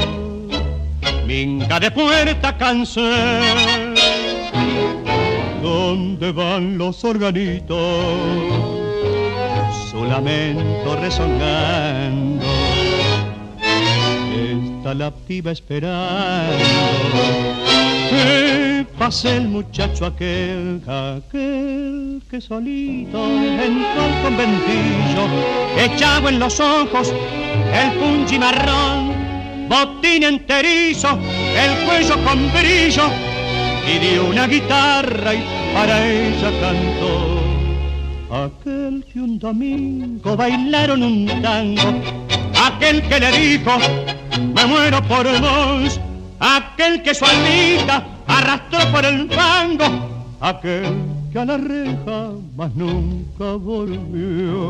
minga 1.27 1.79
de 1.79 1.91
puerta 1.91 2.57
cansé, 2.57 3.94
donde 5.65 6.31
van 6.31 6.77
los 6.77 7.03
organitos, 7.03 7.75
su 9.89 10.05
lamento 10.05 10.95
resonando, 11.01 12.45
está 14.77 14.93
la 14.93 15.09
piba 15.09 15.51
esperando. 15.51 16.63
Que 18.11 18.85
pase 18.99 19.37
el 19.37 19.47
muchacho 19.47 20.05
aquel, 20.05 20.83
aquel 20.87 22.21
que 22.29 22.39
solito 22.39 23.25
entró 23.25 24.01
al 24.03 24.21
conventillo, 24.21 25.23
echado 25.83 26.29
en 26.29 26.37
los 26.37 26.59
ojos 26.59 27.11
el 27.73 27.91
punchi 27.97 28.37
marrón, 28.37 29.13
botín 29.67 30.23
enterizo, 30.25 31.17
el 31.63 31.85
cuello 31.87 32.23
con 32.23 32.51
brillo, 32.53 33.09
dio 33.99 34.25
una 34.25 34.47
guitarra 34.47 35.33
y 35.33 35.43
para 35.73 36.05
ella 36.07 36.51
cantó. 36.59 37.45
Aquel 38.31 39.05
que 39.11 39.19
un 39.21 39.37
domingo 39.39 40.35
bailaron 40.35 41.03
un 41.03 41.41
tango, 41.41 42.01
aquel 42.65 43.01
que 43.07 43.19
le 43.19 43.31
dijo, 43.31 43.71
me 44.53 44.65
muero 44.65 45.01
por 45.03 45.25
vos, 45.39 45.99
aquel 46.39 47.01
que 47.03 47.13
su 47.13 47.23
almita 47.25 48.03
arrastró 48.27 48.79
por 48.91 49.05
el 49.05 49.29
fango, 49.29 49.85
aquel 50.41 50.95
que 51.31 51.39
a 51.39 51.45
la 51.45 51.57
reja 51.57 52.31
más 52.55 52.75
nunca 52.75 53.53
volvió. 53.53 54.65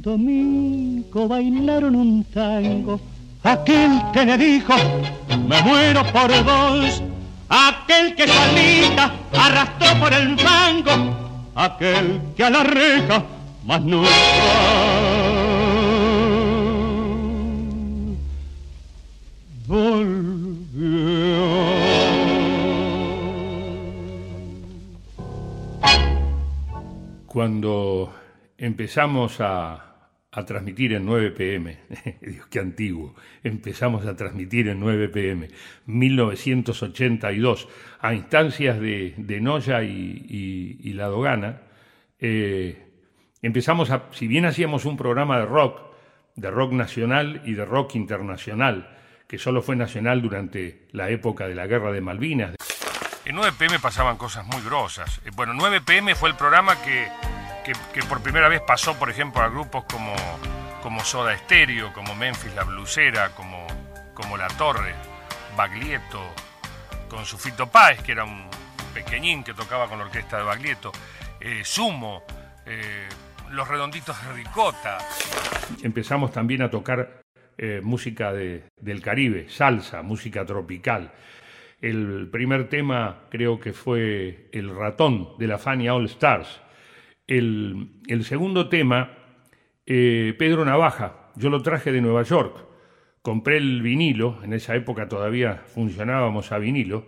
Domingo 0.00 1.28
bailaron 1.28 1.94
un 1.94 2.24
tango, 2.24 3.00
aquel 3.42 3.90
que 4.12 4.24
me 4.24 4.38
dijo, 4.38 4.74
me 5.48 5.62
muero 5.62 6.04
por 6.12 6.30
vos, 6.44 7.02
aquel 7.48 8.14
que 8.14 8.26
su 8.26 8.38
almita 8.38 9.12
arrastró 9.32 10.00
por 10.00 10.12
el 10.12 10.38
fango, 10.38 10.92
aquel 11.54 12.20
que 12.36 12.44
a 12.44 12.50
la 12.50 12.64
reja 12.64 13.24
más 13.64 13.82
nunca 13.82 14.08
Cuando 27.26 28.10
empezamos 28.56 29.40
a, 29.40 29.87
a 30.32 30.44
transmitir 30.44 30.92
en 30.92 31.06
9 31.06 31.30
pm, 31.30 31.78
Dios 32.20 32.46
qué 32.48 32.58
antiguo, 32.58 33.14
empezamos 33.42 34.04
a 34.06 34.14
transmitir 34.14 34.68
en 34.68 34.78
9 34.80 35.08
pm, 35.08 35.48
1982, 35.86 37.68
a 38.00 38.14
instancias 38.14 38.78
de, 38.80 39.14
de 39.16 39.40
Noya 39.40 39.82
y, 39.82 40.78
y- 40.82 40.92
La 40.92 41.06
Dogana, 41.06 41.62
eh, 42.18 42.86
empezamos 43.42 43.90
a, 43.90 44.04
si 44.12 44.26
bien 44.26 44.44
hacíamos 44.44 44.84
un 44.84 44.96
programa 44.96 45.38
de 45.38 45.46
rock, 45.46 45.80
de 46.36 46.50
rock 46.50 46.72
nacional 46.72 47.42
y 47.44 47.54
de 47.54 47.64
rock 47.64 47.94
internacional, 47.96 48.96
que 49.26 49.38
solo 49.38 49.62
fue 49.62 49.76
nacional 49.76 50.22
durante 50.22 50.86
la 50.92 51.10
época 51.10 51.46
de 51.48 51.54
la 51.54 51.66
Guerra 51.66 51.92
de 51.92 52.00
Malvinas. 52.00 52.54
En 53.24 53.36
9 53.36 53.52
pm 53.58 53.78
pasaban 53.78 54.16
cosas 54.16 54.46
muy 54.46 54.62
grosas. 54.62 55.20
Eh, 55.24 55.30
Bueno, 55.36 55.52
9 55.54 55.80
pm 55.82 56.14
fue 56.14 56.30
el 56.30 56.34
programa 56.36 56.80
que, 56.82 57.06
que- 57.92 58.02
por 58.02 58.20
primera 58.22 58.48
vez 58.48 58.60
pasó, 58.62 58.98
por 58.98 59.10
ejemplo, 59.10 59.42
a 59.42 59.48
grupos 59.48 59.84
como, 59.84 60.14
como 60.82 61.04
Soda 61.04 61.36
Stereo, 61.36 61.92
como 61.92 62.14
Memphis 62.14 62.54
La 62.54 62.64
Blusera, 62.64 63.30
como, 63.34 63.66
como 64.14 64.36
La 64.36 64.48
Torre, 64.48 64.94
Baglietto, 65.56 66.20
con 67.08 67.24
su 67.24 67.38
Fito 67.38 67.66
Páez, 67.70 68.02
que 68.02 68.12
era 68.12 68.24
un 68.24 68.48
pequeñín 68.94 69.42
que 69.44 69.54
tocaba 69.54 69.88
con 69.88 69.98
la 69.98 70.04
orquesta 70.04 70.36
de 70.38 70.42
Baglietto, 70.44 70.92
eh, 71.40 71.62
Sumo, 71.64 72.22
eh, 72.66 73.08
Los 73.50 73.66
Redonditos 73.68 74.16
de 74.26 74.32
Ricota. 74.34 74.98
Empezamos 75.82 76.32
también 76.32 76.62
a 76.62 76.70
tocar 76.70 77.20
eh, 77.60 77.80
música 77.82 78.32
de- 78.32 78.68
del 78.80 79.02
Caribe, 79.02 79.48
salsa, 79.48 80.00
música 80.02 80.44
tropical. 80.46 81.10
El 81.80 82.28
primer 82.30 82.68
tema 82.68 83.22
creo 83.30 83.58
que 83.58 83.72
fue 83.72 84.48
El 84.52 84.74
ratón 84.76 85.30
de 85.38 85.46
la 85.48 85.58
Fania 85.58 85.92
All 85.94 86.04
Stars. 86.06 86.60
El, 87.28 88.24
segundo 88.24 88.68
tema, 88.68 89.12
eh, 89.86 90.34
Pedro 90.36 90.64
Navaja, 90.64 91.30
yo 91.36 91.50
lo 91.50 91.62
traje 91.62 91.92
de 91.92 92.00
Nueva 92.00 92.24
York. 92.24 92.66
Compré 93.22 93.58
el 93.58 93.82
vinilo, 93.82 94.40
en 94.42 94.54
esa 94.54 94.74
época 94.74 95.08
todavía 95.08 95.62
funcionábamos 95.66 96.50
a 96.50 96.58
vinilo, 96.58 97.06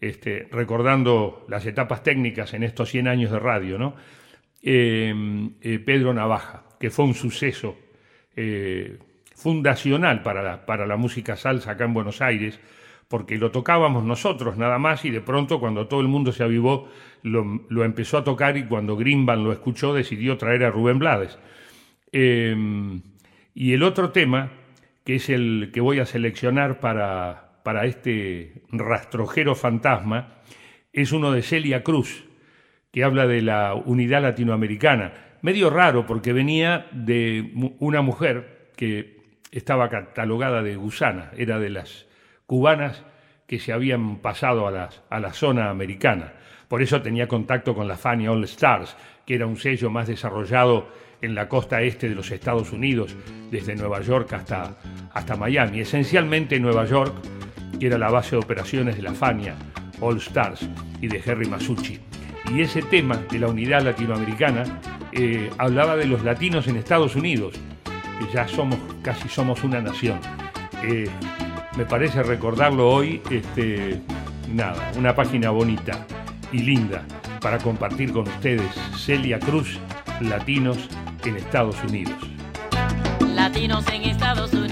este, 0.00 0.46
recordando 0.52 1.46
las 1.48 1.66
etapas 1.66 2.02
técnicas 2.02 2.52
en 2.54 2.62
estos 2.62 2.90
100 2.90 3.08
años 3.08 3.30
de 3.30 3.38
radio, 3.38 3.78
¿no? 3.78 3.96
Eh, 4.62 5.14
eh, 5.60 5.78
Pedro 5.78 6.12
Navaja, 6.12 6.64
que 6.78 6.90
fue 6.90 7.04
un 7.04 7.14
suceso 7.14 7.76
eh, 8.34 8.98
fundacional 9.34 10.22
para 10.22 10.42
la, 10.42 10.66
para 10.66 10.86
la 10.86 10.96
música 10.96 11.36
salsa 11.36 11.72
acá 11.72 11.84
en 11.84 11.94
Buenos 11.94 12.20
Aires, 12.20 12.60
porque 13.08 13.38
lo 13.38 13.50
tocábamos 13.52 14.04
nosotros 14.04 14.56
nada 14.56 14.78
más 14.78 15.04
y 15.04 15.10
de 15.10 15.20
pronto 15.20 15.60
cuando 15.60 15.86
todo 15.86 16.00
el 16.00 16.08
mundo 16.08 16.32
se 16.32 16.42
avivó 16.42 16.88
lo, 17.26 17.84
empezó 17.84 18.18
a 18.18 18.24
tocar 18.24 18.56
y 18.56 18.64
cuando 18.64 18.96
Greenban 18.96 19.44
lo 19.44 19.52
escuchó 19.52 19.92
decidió 19.92 20.36
traer 20.36 20.64
a 20.64 20.70
Rubén 20.70 20.98
Blades. 20.98 21.38
Eh, 22.12 22.54
y 23.54 23.72
el 23.72 23.82
otro 23.82 24.10
tema, 24.10 24.52
que 25.04 25.16
es 25.16 25.28
el 25.28 25.70
que 25.72 25.80
voy 25.80 25.98
a 25.98 26.06
seleccionar 26.06 26.78
para, 26.78 27.60
para 27.62 27.86
este 27.86 28.62
rastrojero 28.70 29.54
fantasma, 29.54 30.34
es 30.92 31.12
uno 31.12 31.32
de 31.32 31.42
Celia 31.42 31.82
Cruz, 31.82 32.24
que 32.92 33.04
habla 33.04 33.26
de 33.26 33.42
la 33.42 33.74
unidad 33.74 34.22
latinoamericana. 34.22 35.12
Medio 35.42 35.68
raro 35.70 36.06
porque 36.06 36.32
venía 36.32 36.86
de 36.92 37.52
una 37.78 38.02
mujer 38.02 38.70
que 38.76 39.16
estaba 39.50 39.88
catalogada 39.88 40.62
de 40.62 40.76
gusana, 40.76 41.32
era 41.36 41.58
de 41.58 41.70
las 41.70 42.06
cubanas 42.46 43.04
que 43.46 43.58
se 43.58 43.72
habían 43.72 44.18
pasado 44.18 44.68
a, 44.68 44.90
a 45.08 45.20
la 45.20 45.32
zona 45.32 45.70
americana. 45.70 46.34
Por 46.68 46.82
eso 46.82 47.00
tenía 47.00 47.28
contacto 47.28 47.74
con 47.74 47.86
la 47.86 47.96
Fania 47.96 48.32
All 48.32 48.44
Stars, 48.44 48.96
que 49.24 49.34
era 49.34 49.46
un 49.46 49.56
sello 49.56 49.90
más 49.90 50.08
desarrollado 50.08 50.88
en 51.22 51.34
la 51.34 51.48
costa 51.48 51.80
este 51.82 52.08
de 52.08 52.14
los 52.14 52.30
Estados 52.30 52.72
Unidos, 52.72 53.14
desde 53.50 53.76
Nueva 53.76 54.00
York 54.00 54.32
hasta, 54.32 54.76
hasta 55.12 55.36
Miami. 55.36 55.80
Esencialmente 55.80 56.58
Nueva 56.58 56.84
York, 56.84 57.14
que 57.78 57.86
era 57.86 57.98
la 57.98 58.10
base 58.10 58.32
de 58.32 58.38
operaciones 58.38 58.96
de 58.96 59.02
la 59.02 59.14
Fania 59.14 59.54
All 60.00 60.18
Stars 60.18 60.68
y 61.00 61.06
de 61.08 61.22
Henry 61.24 61.46
Masucci. 61.46 62.00
Y 62.52 62.60
ese 62.60 62.82
tema 62.82 63.16
de 63.30 63.38
la 63.38 63.48
unidad 63.48 63.82
latinoamericana 63.82 64.64
eh, 65.12 65.50
hablaba 65.58 65.96
de 65.96 66.06
los 66.06 66.22
latinos 66.22 66.68
en 66.68 66.76
Estados 66.76 67.16
Unidos, 67.16 67.54
que 68.18 68.32
ya 68.32 68.46
somos, 68.46 68.78
casi 69.02 69.28
somos 69.28 69.62
una 69.64 69.80
nación. 69.80 70.18
Eh, 70.82 71.08
me 71.76 71.84
parece 71.84 72.22
recordarlo 72.22 72.88
hoy, 72.88 73.20
este, 73.30 74.00
nada, 74.52 74.92
una 74.96 75.14
página 75.14 75.50
bonita 75.50 76.06
y 76.56 76.60
linda 76.60 77.04
para 77.40 77.58
compartir 77.58 78.12
con 78.12 78.26
ustedes. 78.26 78.70
Celia 78.96 79.38
Cruz, 79.38 79.78
Latinos 80.20 80.78
en 81.24 81.36
Estados 81.36 81.76
Unidos. 81.84 82.16
Latinos 83.34 83.84
en 83.92 84.02
Estados 84.02 84.52
Unidos, 84.54 84.65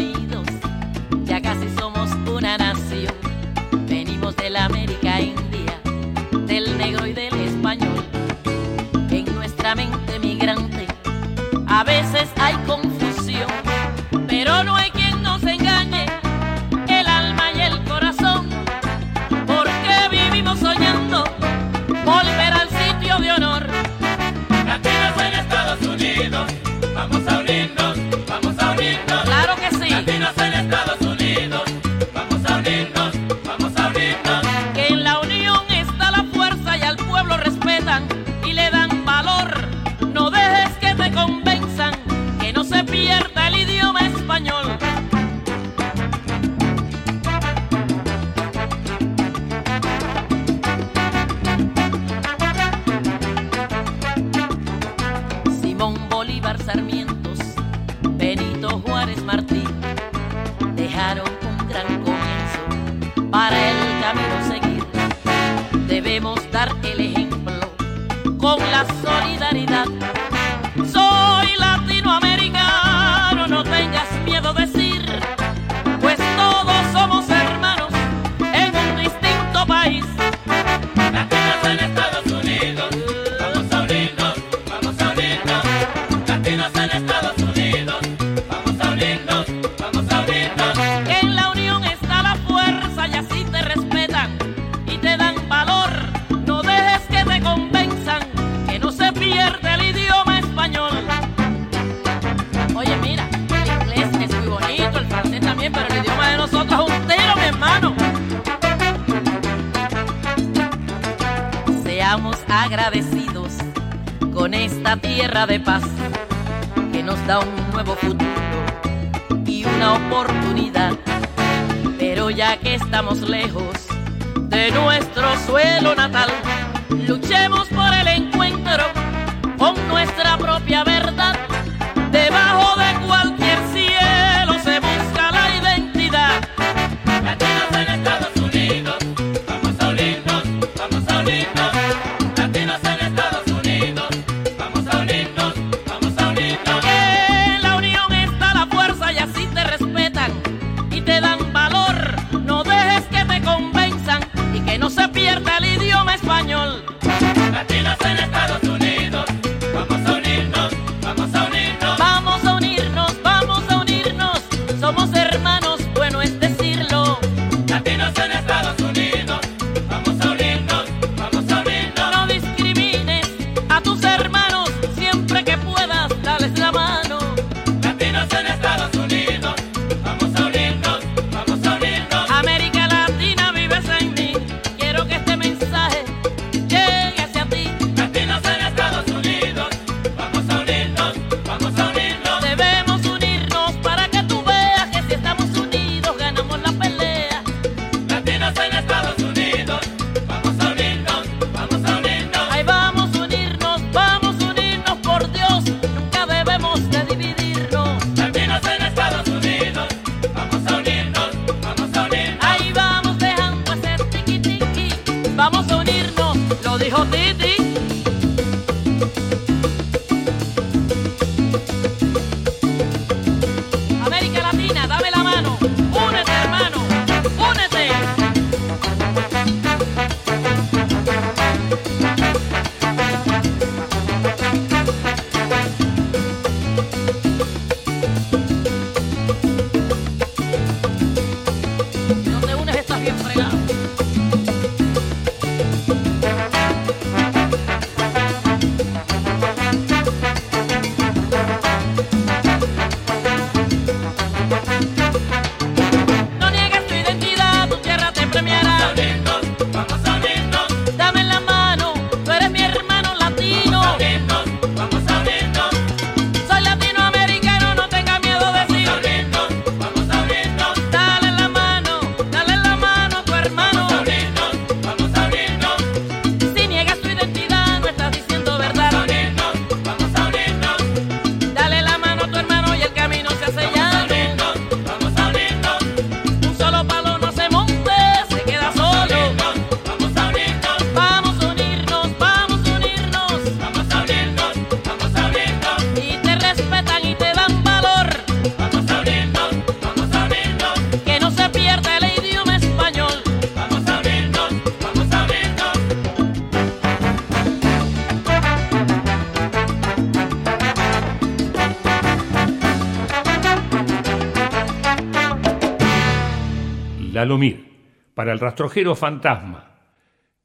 Dalomir, 317.25 318.11
para 318.13 318.33
el 318.33 318.39
rastrojero 318.39 318.95
fantasma. 318.95 319.79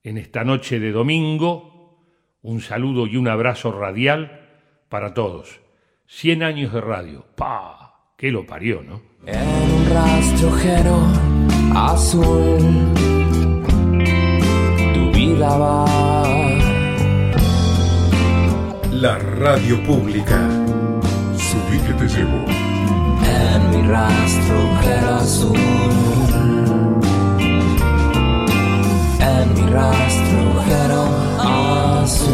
En 0.01 0.17
esta 0.17 0.45
noche 0.45 0.79
de 0.79 0.93
domingo, 0.93 1.99
un 2.41 2.61
saludo 2.61 3.05
y 3.05 3.17
un 3.17 3.27
abrazo 3.27 3.73
radial 3.73 4.47
para 4.87 5.13
todos. 5.13 5.59
100 6.07 6.41
años 6.41 6.71
de 6.71 6.79
radio. 6.79 7.25
¡Pa! 7.35 8.13
Que 8.15 8.31
lo 8.31 8.45
parió, 8.45 8.81
¿no? 8.81 9.01
En 9.25 9.45
un 9.45 9.89
rastrojero 9.89 10.99
azul, 11.75 12.93
tu 14.93 15.11
vida 15.11 15.57
va. 15.57 15.85
La 18.89 19.19
radio 19.19 19.83
pública. 19.83 20.47
Subí 21.35 21.77
que 21.85 21.93
te 21.93 22.07
llevo. 22.07 22.45
En 23.25 23.69
mi 23.69 23.85
rastrojero 23.85 25.15
azul 25.15 26.18
en 29.19 29.53
mi 29.53 29.73
azul. 32.01 32.33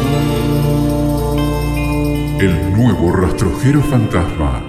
El 2.40 2.74
nuevo 2.74 3.12
rastrojero 3.14 3.82
fantasma 3.82 4.65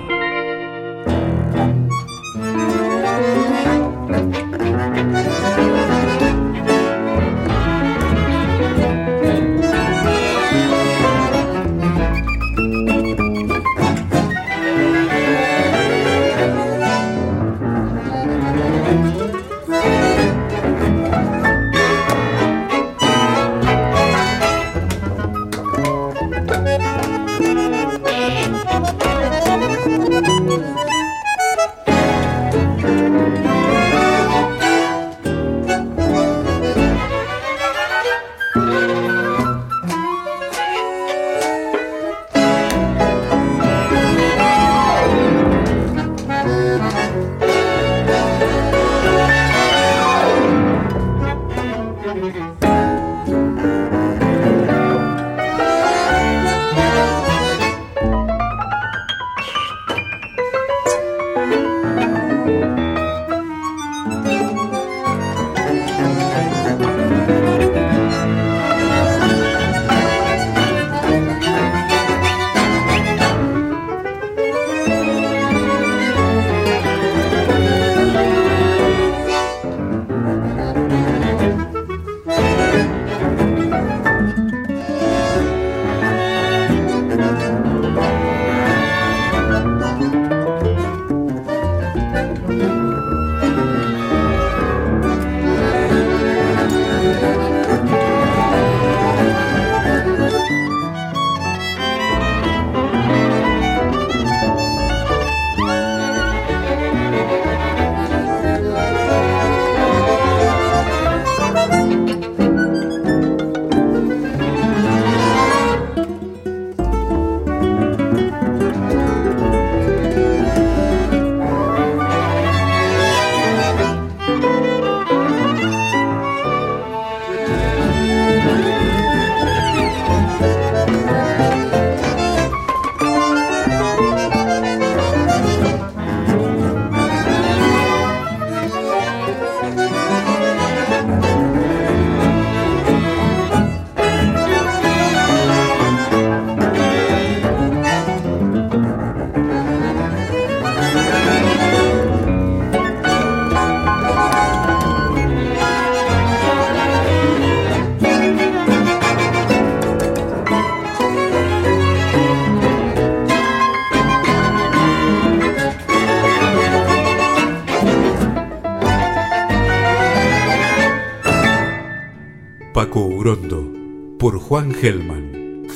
Juan 174.48 174.72
Gelman. 174.72 175.66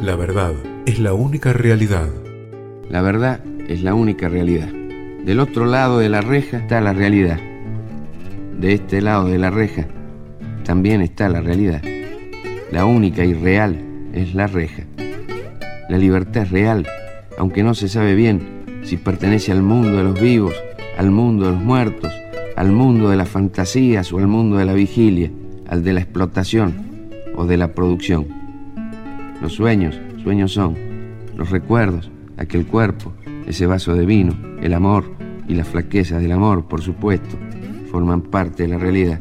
La 0.00 0.16
verdad 0.16 0.54
es 0.86 0.98
la 0.98 1.14
única 1.14 1.52
realidad. 1.52 2.08
La 2.90 3.00
verdad 3.00 3.38
es 3.68 3.80
la 3.80 3.94
única 3.94 4.28
realidad. 4.28 4.68
Del 5.24 5.38
otro 5.38 5.66
lado 5.66 6.00
de 6.00 6.08
la 6.08 6.20
reja 6.20 6.58
está 6.58 6.80
la 6.80 6.92
realidad. 6.92 7.38
De 8.58 8.72
este 8.72 9.00
lado 9.00 9.28
de 9.28 9.38
la 9.38 9.50
reja 9.50 9.86
también 10.64 11.00
está 11.00 11.28
la 11.28 11.40
realidad. 11.40 11.80
La 12.72 12.86
única 12.86 13.24
y 13.24 13.34
real 13.34 13.78
es 14.12 14.34
la 14.34 14.48
reja. 14.48 14.82
La 15.88 15.96
libertad 15.96 16.42
es 16.42 16.50
real, 16.50 16.88
aunque 17.38 17.62
no 17.62 17.74
se 17.74 17.88
sabe 17.88 18.16
bien 18.16 18.82
si 18.82 18.96
pertenece 18.96 19.52
al 19.52 19.62
mundo 19.62 19.96
de 19.96 20.02
los 20.02 20.20
vivos, 20.20 20.54
al 20.98 21.12
mundo 21.12 21.46
de 21.46 21.52
los 21.52 21.62
muertos, 21.62 22.12
al 22.56 22.72
mundo 22.72 23.10
de 23.10 23.16
las 23.16 23.28
fantasías 23.28 24.12
o 24.12 24.18
al 24.18 24.26
mundo 24.26 24.56
de 24.56 24.64
la 24.64 24.72
vigilia, 24.72 25.30
al 25.68 25.84
de 25.84 25.92
la 25.92 26.00
explotación 26.00 26.85
o 27.36 27.46
de 27.46 27.56
la 27.56 27.72
producción. 27.72 28.26
Los 29.40 29.54
sueños, 29.54 30.00
sueños 30.22 30.52
son, 30.52 30.76
los 31.36 31.50
recuerdos, 31.50 32.10
aquel 32.36 32.66
cuerpo, 32.66 33.12
ese 33.46 33.66
vaso 33.66 33.94
de 33.94 34.06
vino, 34.06 34.36
el 34.60 34.74
amor 34.74 35.04
y 35.46 35.54
la 35.54 35.64
flaqueza 35.64 36.18
del 36.18 36.32
amor, 36.32 36.64
por 36.66 36.82
supuesto, 36.82 37.36
forman 37.90 38.22
parte 38.22 38.64
de 38.64 38.70
la 38.70 38.78
realidad. 38.78 39.20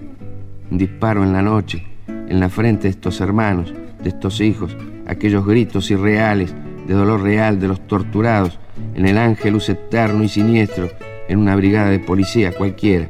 Un 0.72 0.78
disparo 0.78 1.24
en 1.24 1.34
la 1.34 1.42
noche, 1.42 1.86
en 2.08 2.40
la 2.40 2.50
frente 2.50 2.84
de 2.84 2.90
estos 2.90 3.22
hermanos, 3.22 3.74
de 4.02 4.10
estos 4.10 4.42
hijos, 4.42 4.76
aquellos 5.06 5.46
gritos 5.46 5.92
irreales 5.92 6.56
de 6.88 6.94
dolor 6.94 7.22
real 7.22 7.60
de 7.60 7.68
los 7.68 7.86
torturados, 7.88 8.60
en 8.94 9.06
el 9.06 9.18
ángelus 9.18 9.70
eterno 9.70 10.24
y 10.24 10.28
siniestro, 10.28 10.90
en 11.28 11.40
una 11.40 11.56
brigada 11.56 11.90
de 11.90 12.00
policía 12.00 12.52
cualquiera, 12.52 13.10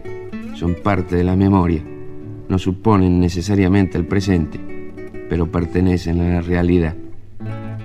son 0.54 0.76
parte 0.76 1.16
de 1.16 1.24
la 1.24 1.36
memoria. 1.36 1.84
No 2.48 2.60
suponen 2.60 3.20
necesariamente 3.20 3.98
el 3.98 4.06
presente, 4.06 4.60
pero 5.30 5.52
pertenecen 5.52 6.22
a 6.22 6.36
la 6.36 6.42
realidad. 6.42 6.96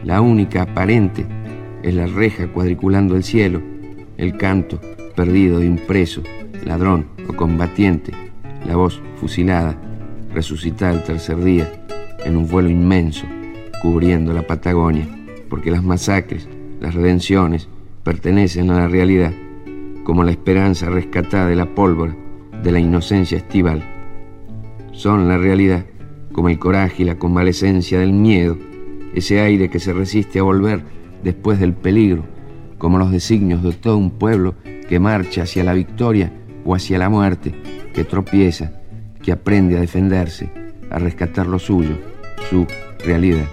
La 0.04 0.20
única 0.20 0.62
aparente 0.62 1.26
es 1.82 1.94
la 1.94 2.06
reja 2.06 2.48
cuadriculando 2.48 3.16
el 3.16 3.22
cielo, 3.22 3.60
el 4.16 4.36
canto 4.36 4.80
perdido 5.14 5.58
de 5.58 5.68
un 5.68 5.76
preso, 5.76 6.22
ladrón 6.64 7.06
o 7.28 7.32
combatiente, 7.34 8.12
la 8.66 8.76
voz 8.76 9.00
fusilada, 9.16 9.76
resucitada 10.32 10.92
el 10.92 11.02
tercer 11.02 11.42
día, 11.42 11.70
en 12.24 12.36
un 12.36 12.48
vuelo 12.48 12.68
inmenso, 12.68 13.26
cubriendo 13.82 14.32
la 14.32 14.46
Patagonia, 14.46 15.08
porque 15.48 15.70
las 15.70 15.82
masacres, 15.82 16.48
las 16.80 16.94
redenciones, 16.94 17.68
pertenecen 18.04 18.70
a 18.70 18.78
la 18.80 18.88
realidad, 18.88 19.32
como 20.04 20.24
la 20.24 20.30
esperanza 20.30 20.88
rescatada 20.88 21.46
de 21.46 21.56
la 21.56 21.74
pólvora, 21.74 22.16
de 22.62 22.72
la 22.72 22.78
inocencia 22.78 23.38
estival. 23.38 23.82
Son 24.92 25.28
la 25.28 25.38
realidad, 25.38 25.84
como 26.40 26.48
el 26.48 26.58
coraje 26.58 27.02
y 27.02 27.04
la 27.04 27.18
convalecencia 27.18 27.98
del 27.98 28.14
miedo, 28.14 28.56
ese 29.14 29.42
aire 29.42 29.68
que 29.68 29.78
se 29.78 29.92
resiste 29.92 30.38
a 30.38 30.42
volver 30.42 30.80
después 31.22 31.60
del 31.60 31.74
peligro, 31.74 32.24
como 32.78 32.96
los 32.96 33.10
designios 33.10 33.62
de 33.62 33.74
todo 33.74 33.98
un 33.98 34.12
pueblo 34.12 34.54
que 34.88 34.98
marcha 34.98 35.42
hacia 35.42 35.64
la 35.64 35.74
victoria 35.74 36.32
o 36.64 36.74
hacia 36.74 36.96
la 36.96 37.10
muerte, 37.10 37.54
que 37.92 38.04
tropieza, 38.04 38.72
que 39.22 39.32
aprende 39.32 39.76
a 39.76 39.80
defenderse, 39.80 40.50
a 40.90 40.98
rescatar 40.98 41.46
lo 41.46 41.58
suyo, 41.58 41.98
su 42.48 42.66
realidad. 43.04 43.44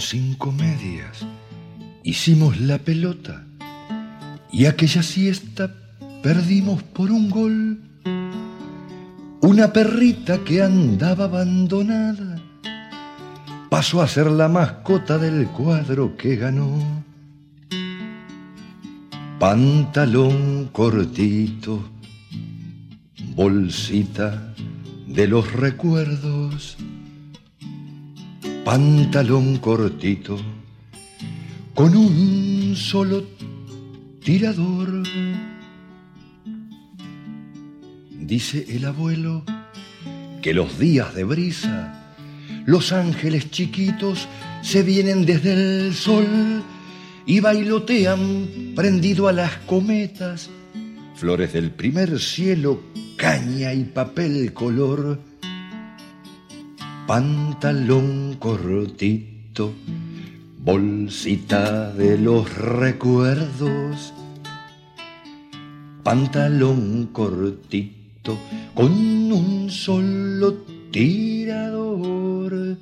Cinco 0.10 0.54
medias 0.54 1.26
hicimos 2.02 2.62
la 2.62 2.78
pelota 2.78 3.46
y 4.54 4.64
aquella 4.66 5.04
siesta 5.04 5.76
perdimos 6.24 6.82
por 6.82 7.12
un 7.12 7.30
gol. 7.30 7.82
Una 9.42 9.74
perrita 9.74 10.38
que 10.46 10.64
andaba 10.64 11.26
abandonada 11.26 12.42
pasó 13.70 14.02
a 14.02 14.08
ser 14.08 14.28
la 14.32 14.48
mascota 14.48 15.18
del 15.18 15.48
cuadro 15.48 16.16
que 16.16 16.38
ganó. 16.38 17.04
Pantalón 19.40 20.70
cortito, 20.72 21.84
bolsita 23.36 24.54
de 25.06 25.28
los 25.28 25.52
recuerdos. 25.52 26.78
Pantalón 28.68 29.60
cortito, 29.60 30.38
con 31.74 31.96
un 31.96 32.76
solo 32.76 33.24
tirador. 34.22 35.04
Dice 38.12 38.66
el 38.68 38.84
abuelo 38.84 39.46
que 40.42 40.54
los 40.54 40.78
días 40.80 41.16
de 41.16 41.24
brisa, 41.24 42.14
los 42.66 42.92
ángeles 42.92 43.50
chiquitos 43.52 44.28
se 44.62 44.84
vienen 44.84 45.26
desde 45.26 45.54
el 45.54 45.94
sol 45.94 46.62
y 47.26 47.40
bailotean 47.40 48.74
prendido 48.76 49.30
a 49.30 49.32
las 49.32 49.60
cometas, 49.60 50.50
flores 51.16 51.54
del 51.54 51.72
primer 51.72 52.20
cielo, 52.20 52.82
caña 53.16 53.74
y 53.74 53.86
papel 53.86 54.52
color, 54.52 55.22
pantalón 57.08 58.36
cortito, 58.38 59.72
bolsita 60.60 61.94
de 61.94 62.18
los 62.18 62.54
recuerdos, 62.54 64.14
pantalón 66.04 67.08
cortito 67.14 68.38
con 68.76 68.92
un 69.32 69.70
solo 69.72 70.54
tirador, 70.92 72.78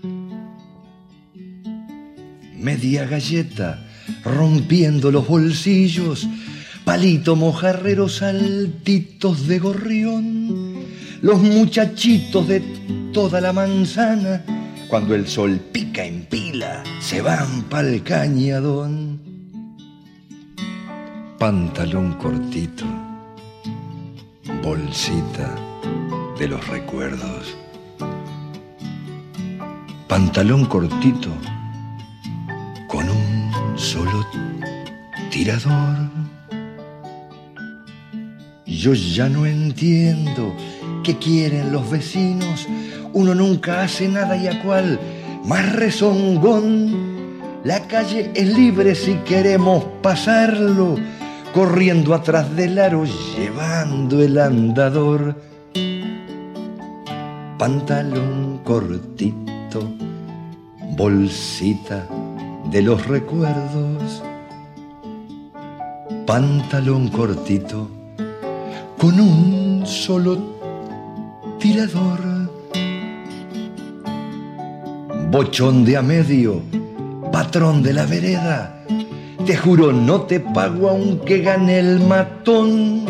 media 2.57 3.05
galleta 3.05 3.85
rompiendo 4.23 5.11
los 5.11 5.27
bolsillos, 5.27 6.27
palito 6.83 7.35
mojarrero, 7.35 8.09
saltitos 8.09 9.47
de 9.47 9.59
gorrión, 9.59 10.64
los 11.25 11.41
muchachitos 11.41 12.47
de 12.47 12.59
toda 13.11 13.41
la 13.41 13.51
manzana, 13.51 14.43
cuando 14.87 15.15
el 15.15 15.27
sol 15.27 15.59
pica 15.71 16.05
en 16.05 16.23
pila, 16.25 16.83
se 17.01 17.19
van 17.19 17.63
pa'l 17.63 18.03
cañadón. 18.03 19.19
Pantalón 21.39 22.13
cortito, 22.21 22.85
bolsita 24.61 25.49
de 26.37 26.47
los 26.47 26.67
recuerdos. 26.67 27.57
Pantalón 30.07 30.65
cortito 30.65 31.31
con 32.87 33.09
un 33.09 33.51
solo 33.75 34.23
tirador. 35.31 36.07
Yo 38.67 38.93
ya 38.93 39.27
no 39.27 39.47
entiendo 39.47 40.55
qué 41.05 41.17
quieren 41.17 41.71
los 41.71 41.89
vecinos. 41.89 42.67
Uno 43.13 43.35
nunca 43.35 43.83
hace 43.83 44.07
nada 44.07 44.35
y 44.35 44.47
a 44.47 44.61
cual 44.63 44.99
más 45.45 45.71
rezongón. 45.73 47.15
La 47.63 47.81
calle 47.87 48.31
es 48.33 48.57
libre 48.57 48.95
si 48.95 49.13
queremos 49.17 49.83
pasarlo, 50.01 50.95
corriendo 51.53 52.13
atrás 52.13 52.55
del 52.55 52.79
aro, 52.79 53.05
llevando 53.37 54.21
el 54.21 54.39
andador. 54.39 55.39
Pantalón 57.59 58.61
cortito, 58.63 59.87
bolsita 60.97 62.07
de 62.71 62.81
los 62.81 63.05
recuerdos. 63.07 64.23
Pantalón 66.25 67.09
cortito 67.09 67.89
con 68.97 69.19
un 69.19 69.83
solo 69.85 70.54
Bochón 75.31 75.83
de 75.85 75.97
a 75.97 76.01
medio, 76.01 76.61
patrón 77.31 77.83
de 77.83 77.93
la 77.93 78.05
vereda. 78.05 78.85
Te 79.45 79.55
juro, 79.55 79.91
no 79.91 80.21
te 80.21 80.39
pago 80.39 80.89
aunque 80.89 81.39
gane 81.39 81.79
el 81.79 81.99
matón. 81.99 83.05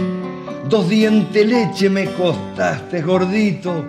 Dos 0.69 0.89
dientes 0.89 1.47
leche 1.47 1.89
me 1.89 2.05
costaste, 2.13 3.01
gordito, 3.01 3.85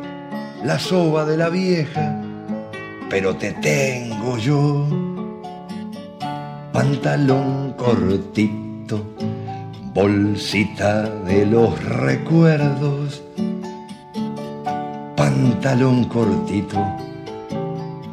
la 0.65 0.79
soba 0.79 1.25
de 1.25 1.37
la 1.37 1.49
vieja, 1.49 2.21
pero 3.09 3.37
te 3.37 3.53
tengo 3.53 4.37
yo 4.39 4.87
pantalón 6.77 7.73
cortito, 7.73 9.01
bolsita 9.95 11.09
de 11.25 11.47
los 11.47 11.83
recuerdos, 11.83 13.23
pantalón 15.17 16.05
cortito, 16.05 16.79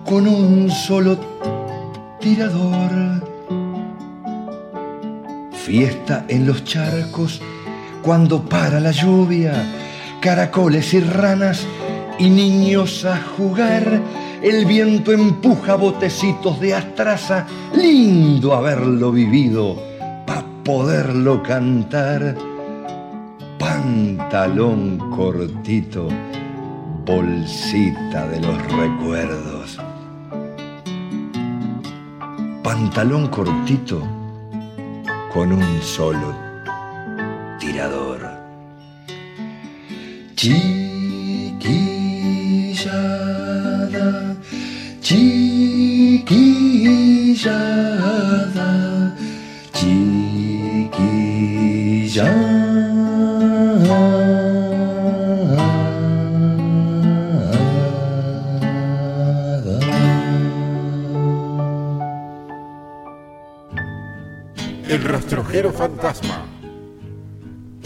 con 0.05 0.27
un 0.27 0.71
solo 0.71 1.17
tirador. 2.19 3.21
Fiesta 5.51 6.25
en 6.27 6.47
los 6.47 6.63
charcos 6.63 7.41
cuando 8.01 8.41
para 8.43 8.79
la 8.79 8.91
lluvia, 8.91 9.53
caracoles 10.21 10.93
y 10.93 10.99
ranas 11.01 11.65
y 12.19 12.29
niños 12.29 13.05
a 13.05 13.17
jugar 13.37 14.01
el 14.43 14.65
viento 14.65 15.13
empuja 15.13 15.75
botecitos 15.75 16.59
de 16.59 16.73
astraza, 16.73 17.47
lindo 17.73 18.53
haberlo 18.53 19.11
vivido, 19.13 19.81
pa' 20.27 20.43
poderlo 20.65 21.41
cantar. 21.41 22.35
Pantalón 23.57 24.97
cortito, 25.15 26.09
bolsita 27.05 28.27
de 28.27 28.39
los 28.39 28.57
recuerdos. 28.71 29.77
Pantalón 32.63 33.27
cortito 33.27 34.01
con 35.33 35.51
un 35.51 35.81
solo 35.81 36.35
tirador. 37.59 38.31
Chiquillada 40.35 41.63
chiquillada, 45.01 46.23
Rastrojero 65.03 65.73
fantasma. 65.73 66.45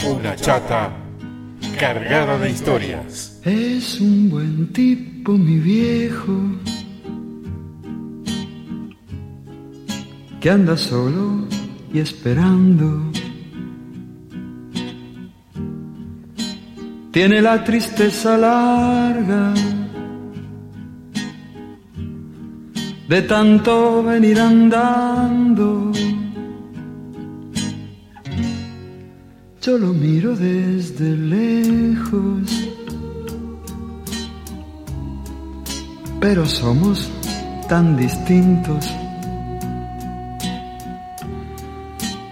Una 0.07 0.35
chata 0.35 0.91
cargada 1.79 2.37
de 2.37 2.51
historias. 2.51 3.41
Es 3.43 3.99
un 3.99 4.29
buen 4.29 4.71
tipo, 4.71 5.31
mi 5.31 5.57
viejo, 5.57 6.37
que 10.39 10.49
anda 10.51 10.77
solo 10.77 11.47
y 11.91 11.99
esperando. 11.99 13.11
Tiene 17.11 17.41
la 17.41 17.63
tristeza 17.63 18.37
larga 18.37 19.55
de 23.09 23.21
tanto 23.23 24.03
venir 24.03 24.39
andando. 24.39 25.96
Yo 29.67 29.77
lo 29.77 29.87
miro 29.87 30.33
desde 30.33 31.09
lejos, 31.17 32.49
pero 36.21 36.45
somos 36.45 37.11
tan 37.67 37.97
distintos. 37.97 38.89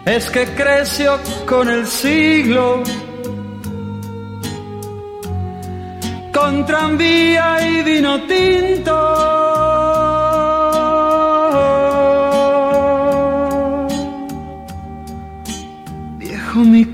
Es 0.06 0.32
que 0.32 0.46
creció 0.46 1.20
con 1.46 1.68
el 1.68 1.86
siglo, 1.86 2.82
con 6.34 6.66
tranvía 6.66 7.68
y 7.68 7.84
vino 7.84 8.22
tinto. 8.28 9.55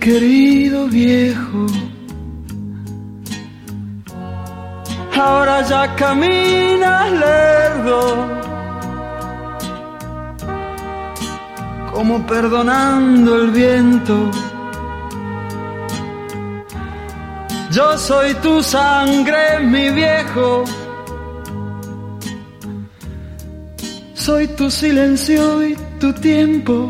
Querido 0.02 0.88
viejo. 0.88 1.68
Ahora 5.16 5.62
ya 5.62 5.95
caminas 5.95 7.12
lerdo, 7.24 7.99
como 11.93 12.26
perdonando 12.26 13.36
el 13.41 13.52
viento. 13.52 14.32
Yo 17.72 17.97
soy 17.97 18.34
tu 18.45 18.64
sangre, 18.64 19.60
mi 19.60 19.91
viejo. 19.91 20.64
Soy 24.16 24.47
tu 24.47 24.70
silencio 24.72 25.64
y 25.68 25.76
tu 25.99 26.12
tiempo. 26.14 26.89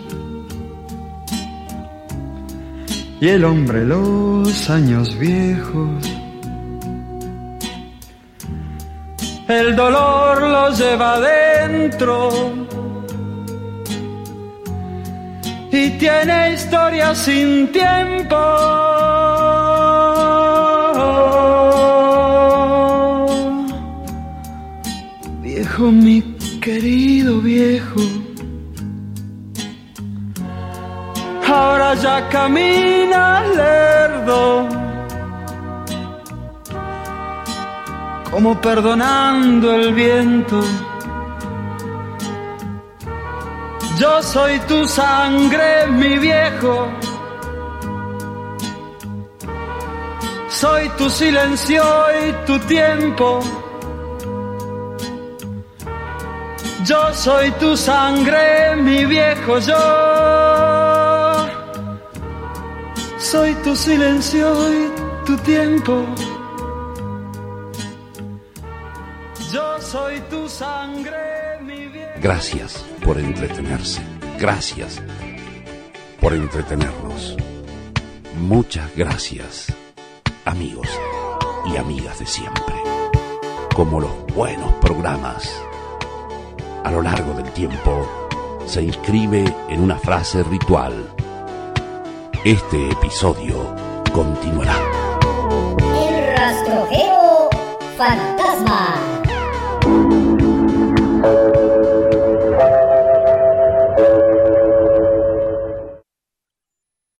Y 3.21 3.29
el 3.29 3.45
hombre 3.45 3.85
los 3.85 4.69
años 4.71 5.15
viejos. 5.19 6.03
El 9.47 9.75
dolor 9.75 10.41
lo 10.41 10.69
lleva 10.71 11.13
adentro 11.13 12.29
y 15.71 15.89
tiene 15.91 16.53
historia 16.53 17.13
sin 17.13 17.71
tiempo. 17.71 19.00
Camina 32.31 33.43
lerdo, 33.59 34.67
como 38.31 38.59
perdonando 38.61 39.75
el 39.75 39.93
viento. 39.93 40.61
Yo 43.99 44.23
soy 44.23 44.59
tu 44.69 44.87
sangre, 44.87 45.87
mi 45.87 46.17
viejo. 46.17 46.87
Soy 50.49 50.89
tu 50.97 51.09
silencio 51.09 51.83
y 52.23 52.45
tu 52.47 52.57
tiempo. 52.59 53.39
Yo 56.85 57.13
soy 57.13 57.51
tu 57.59 57.77
sangre, 57.77 58.75
mi 58.77 59.05
viejo, 59.05 59.59
yo 59.59 61.10
soy 63.31 63.53
tu 63.63 63.73
silencio 63.73 64.51
y 64.73 64.91
tu 65.25 65.37
tiempo. 65.37 66.05
Yo 69.53 69.79
soy 69.79 70.19
tu 70.29 70.49
sangre, 70.49 71.61
mi 71.61 71.87
viejo. 71.87 72.19
Gracias 72.21 72.85
por 73.05 73.17
entretenerse. 73.17 74.01
Gracias 74.37 75.01
por 76.19 76.33
entretenernos. 76.33 77.37
Muchas 78.37 78.93
gracias, 78.97 79.73
amigos 80.43 80.89
y 81.67 81.77
amigas 81.77 82.19
de 82.19 82.25
siempre. 82.25 82.75
Como 83.73 84.01
los 84.01 84.11
buenos 84.35 84.73
programas, 84.81 85.49
a 86.83 86.91
lo 86.91 87.01
largo 87.01 87.33
del 87.33 87.49
tiempo 87.53 88.05
se 88.65 88.81
inscribe 88.81 89.45
en 89.69 89.79
una 89.79 89.97
frase 89.97 90.43
ritual. 90.43 91.20
Este 92.43 92.89
episodio 92.89 93.75
continuará. 94.11 94.75
El 95.79 96.35
rastrojero 96.35 97.49
fantasma. 97.95 99.10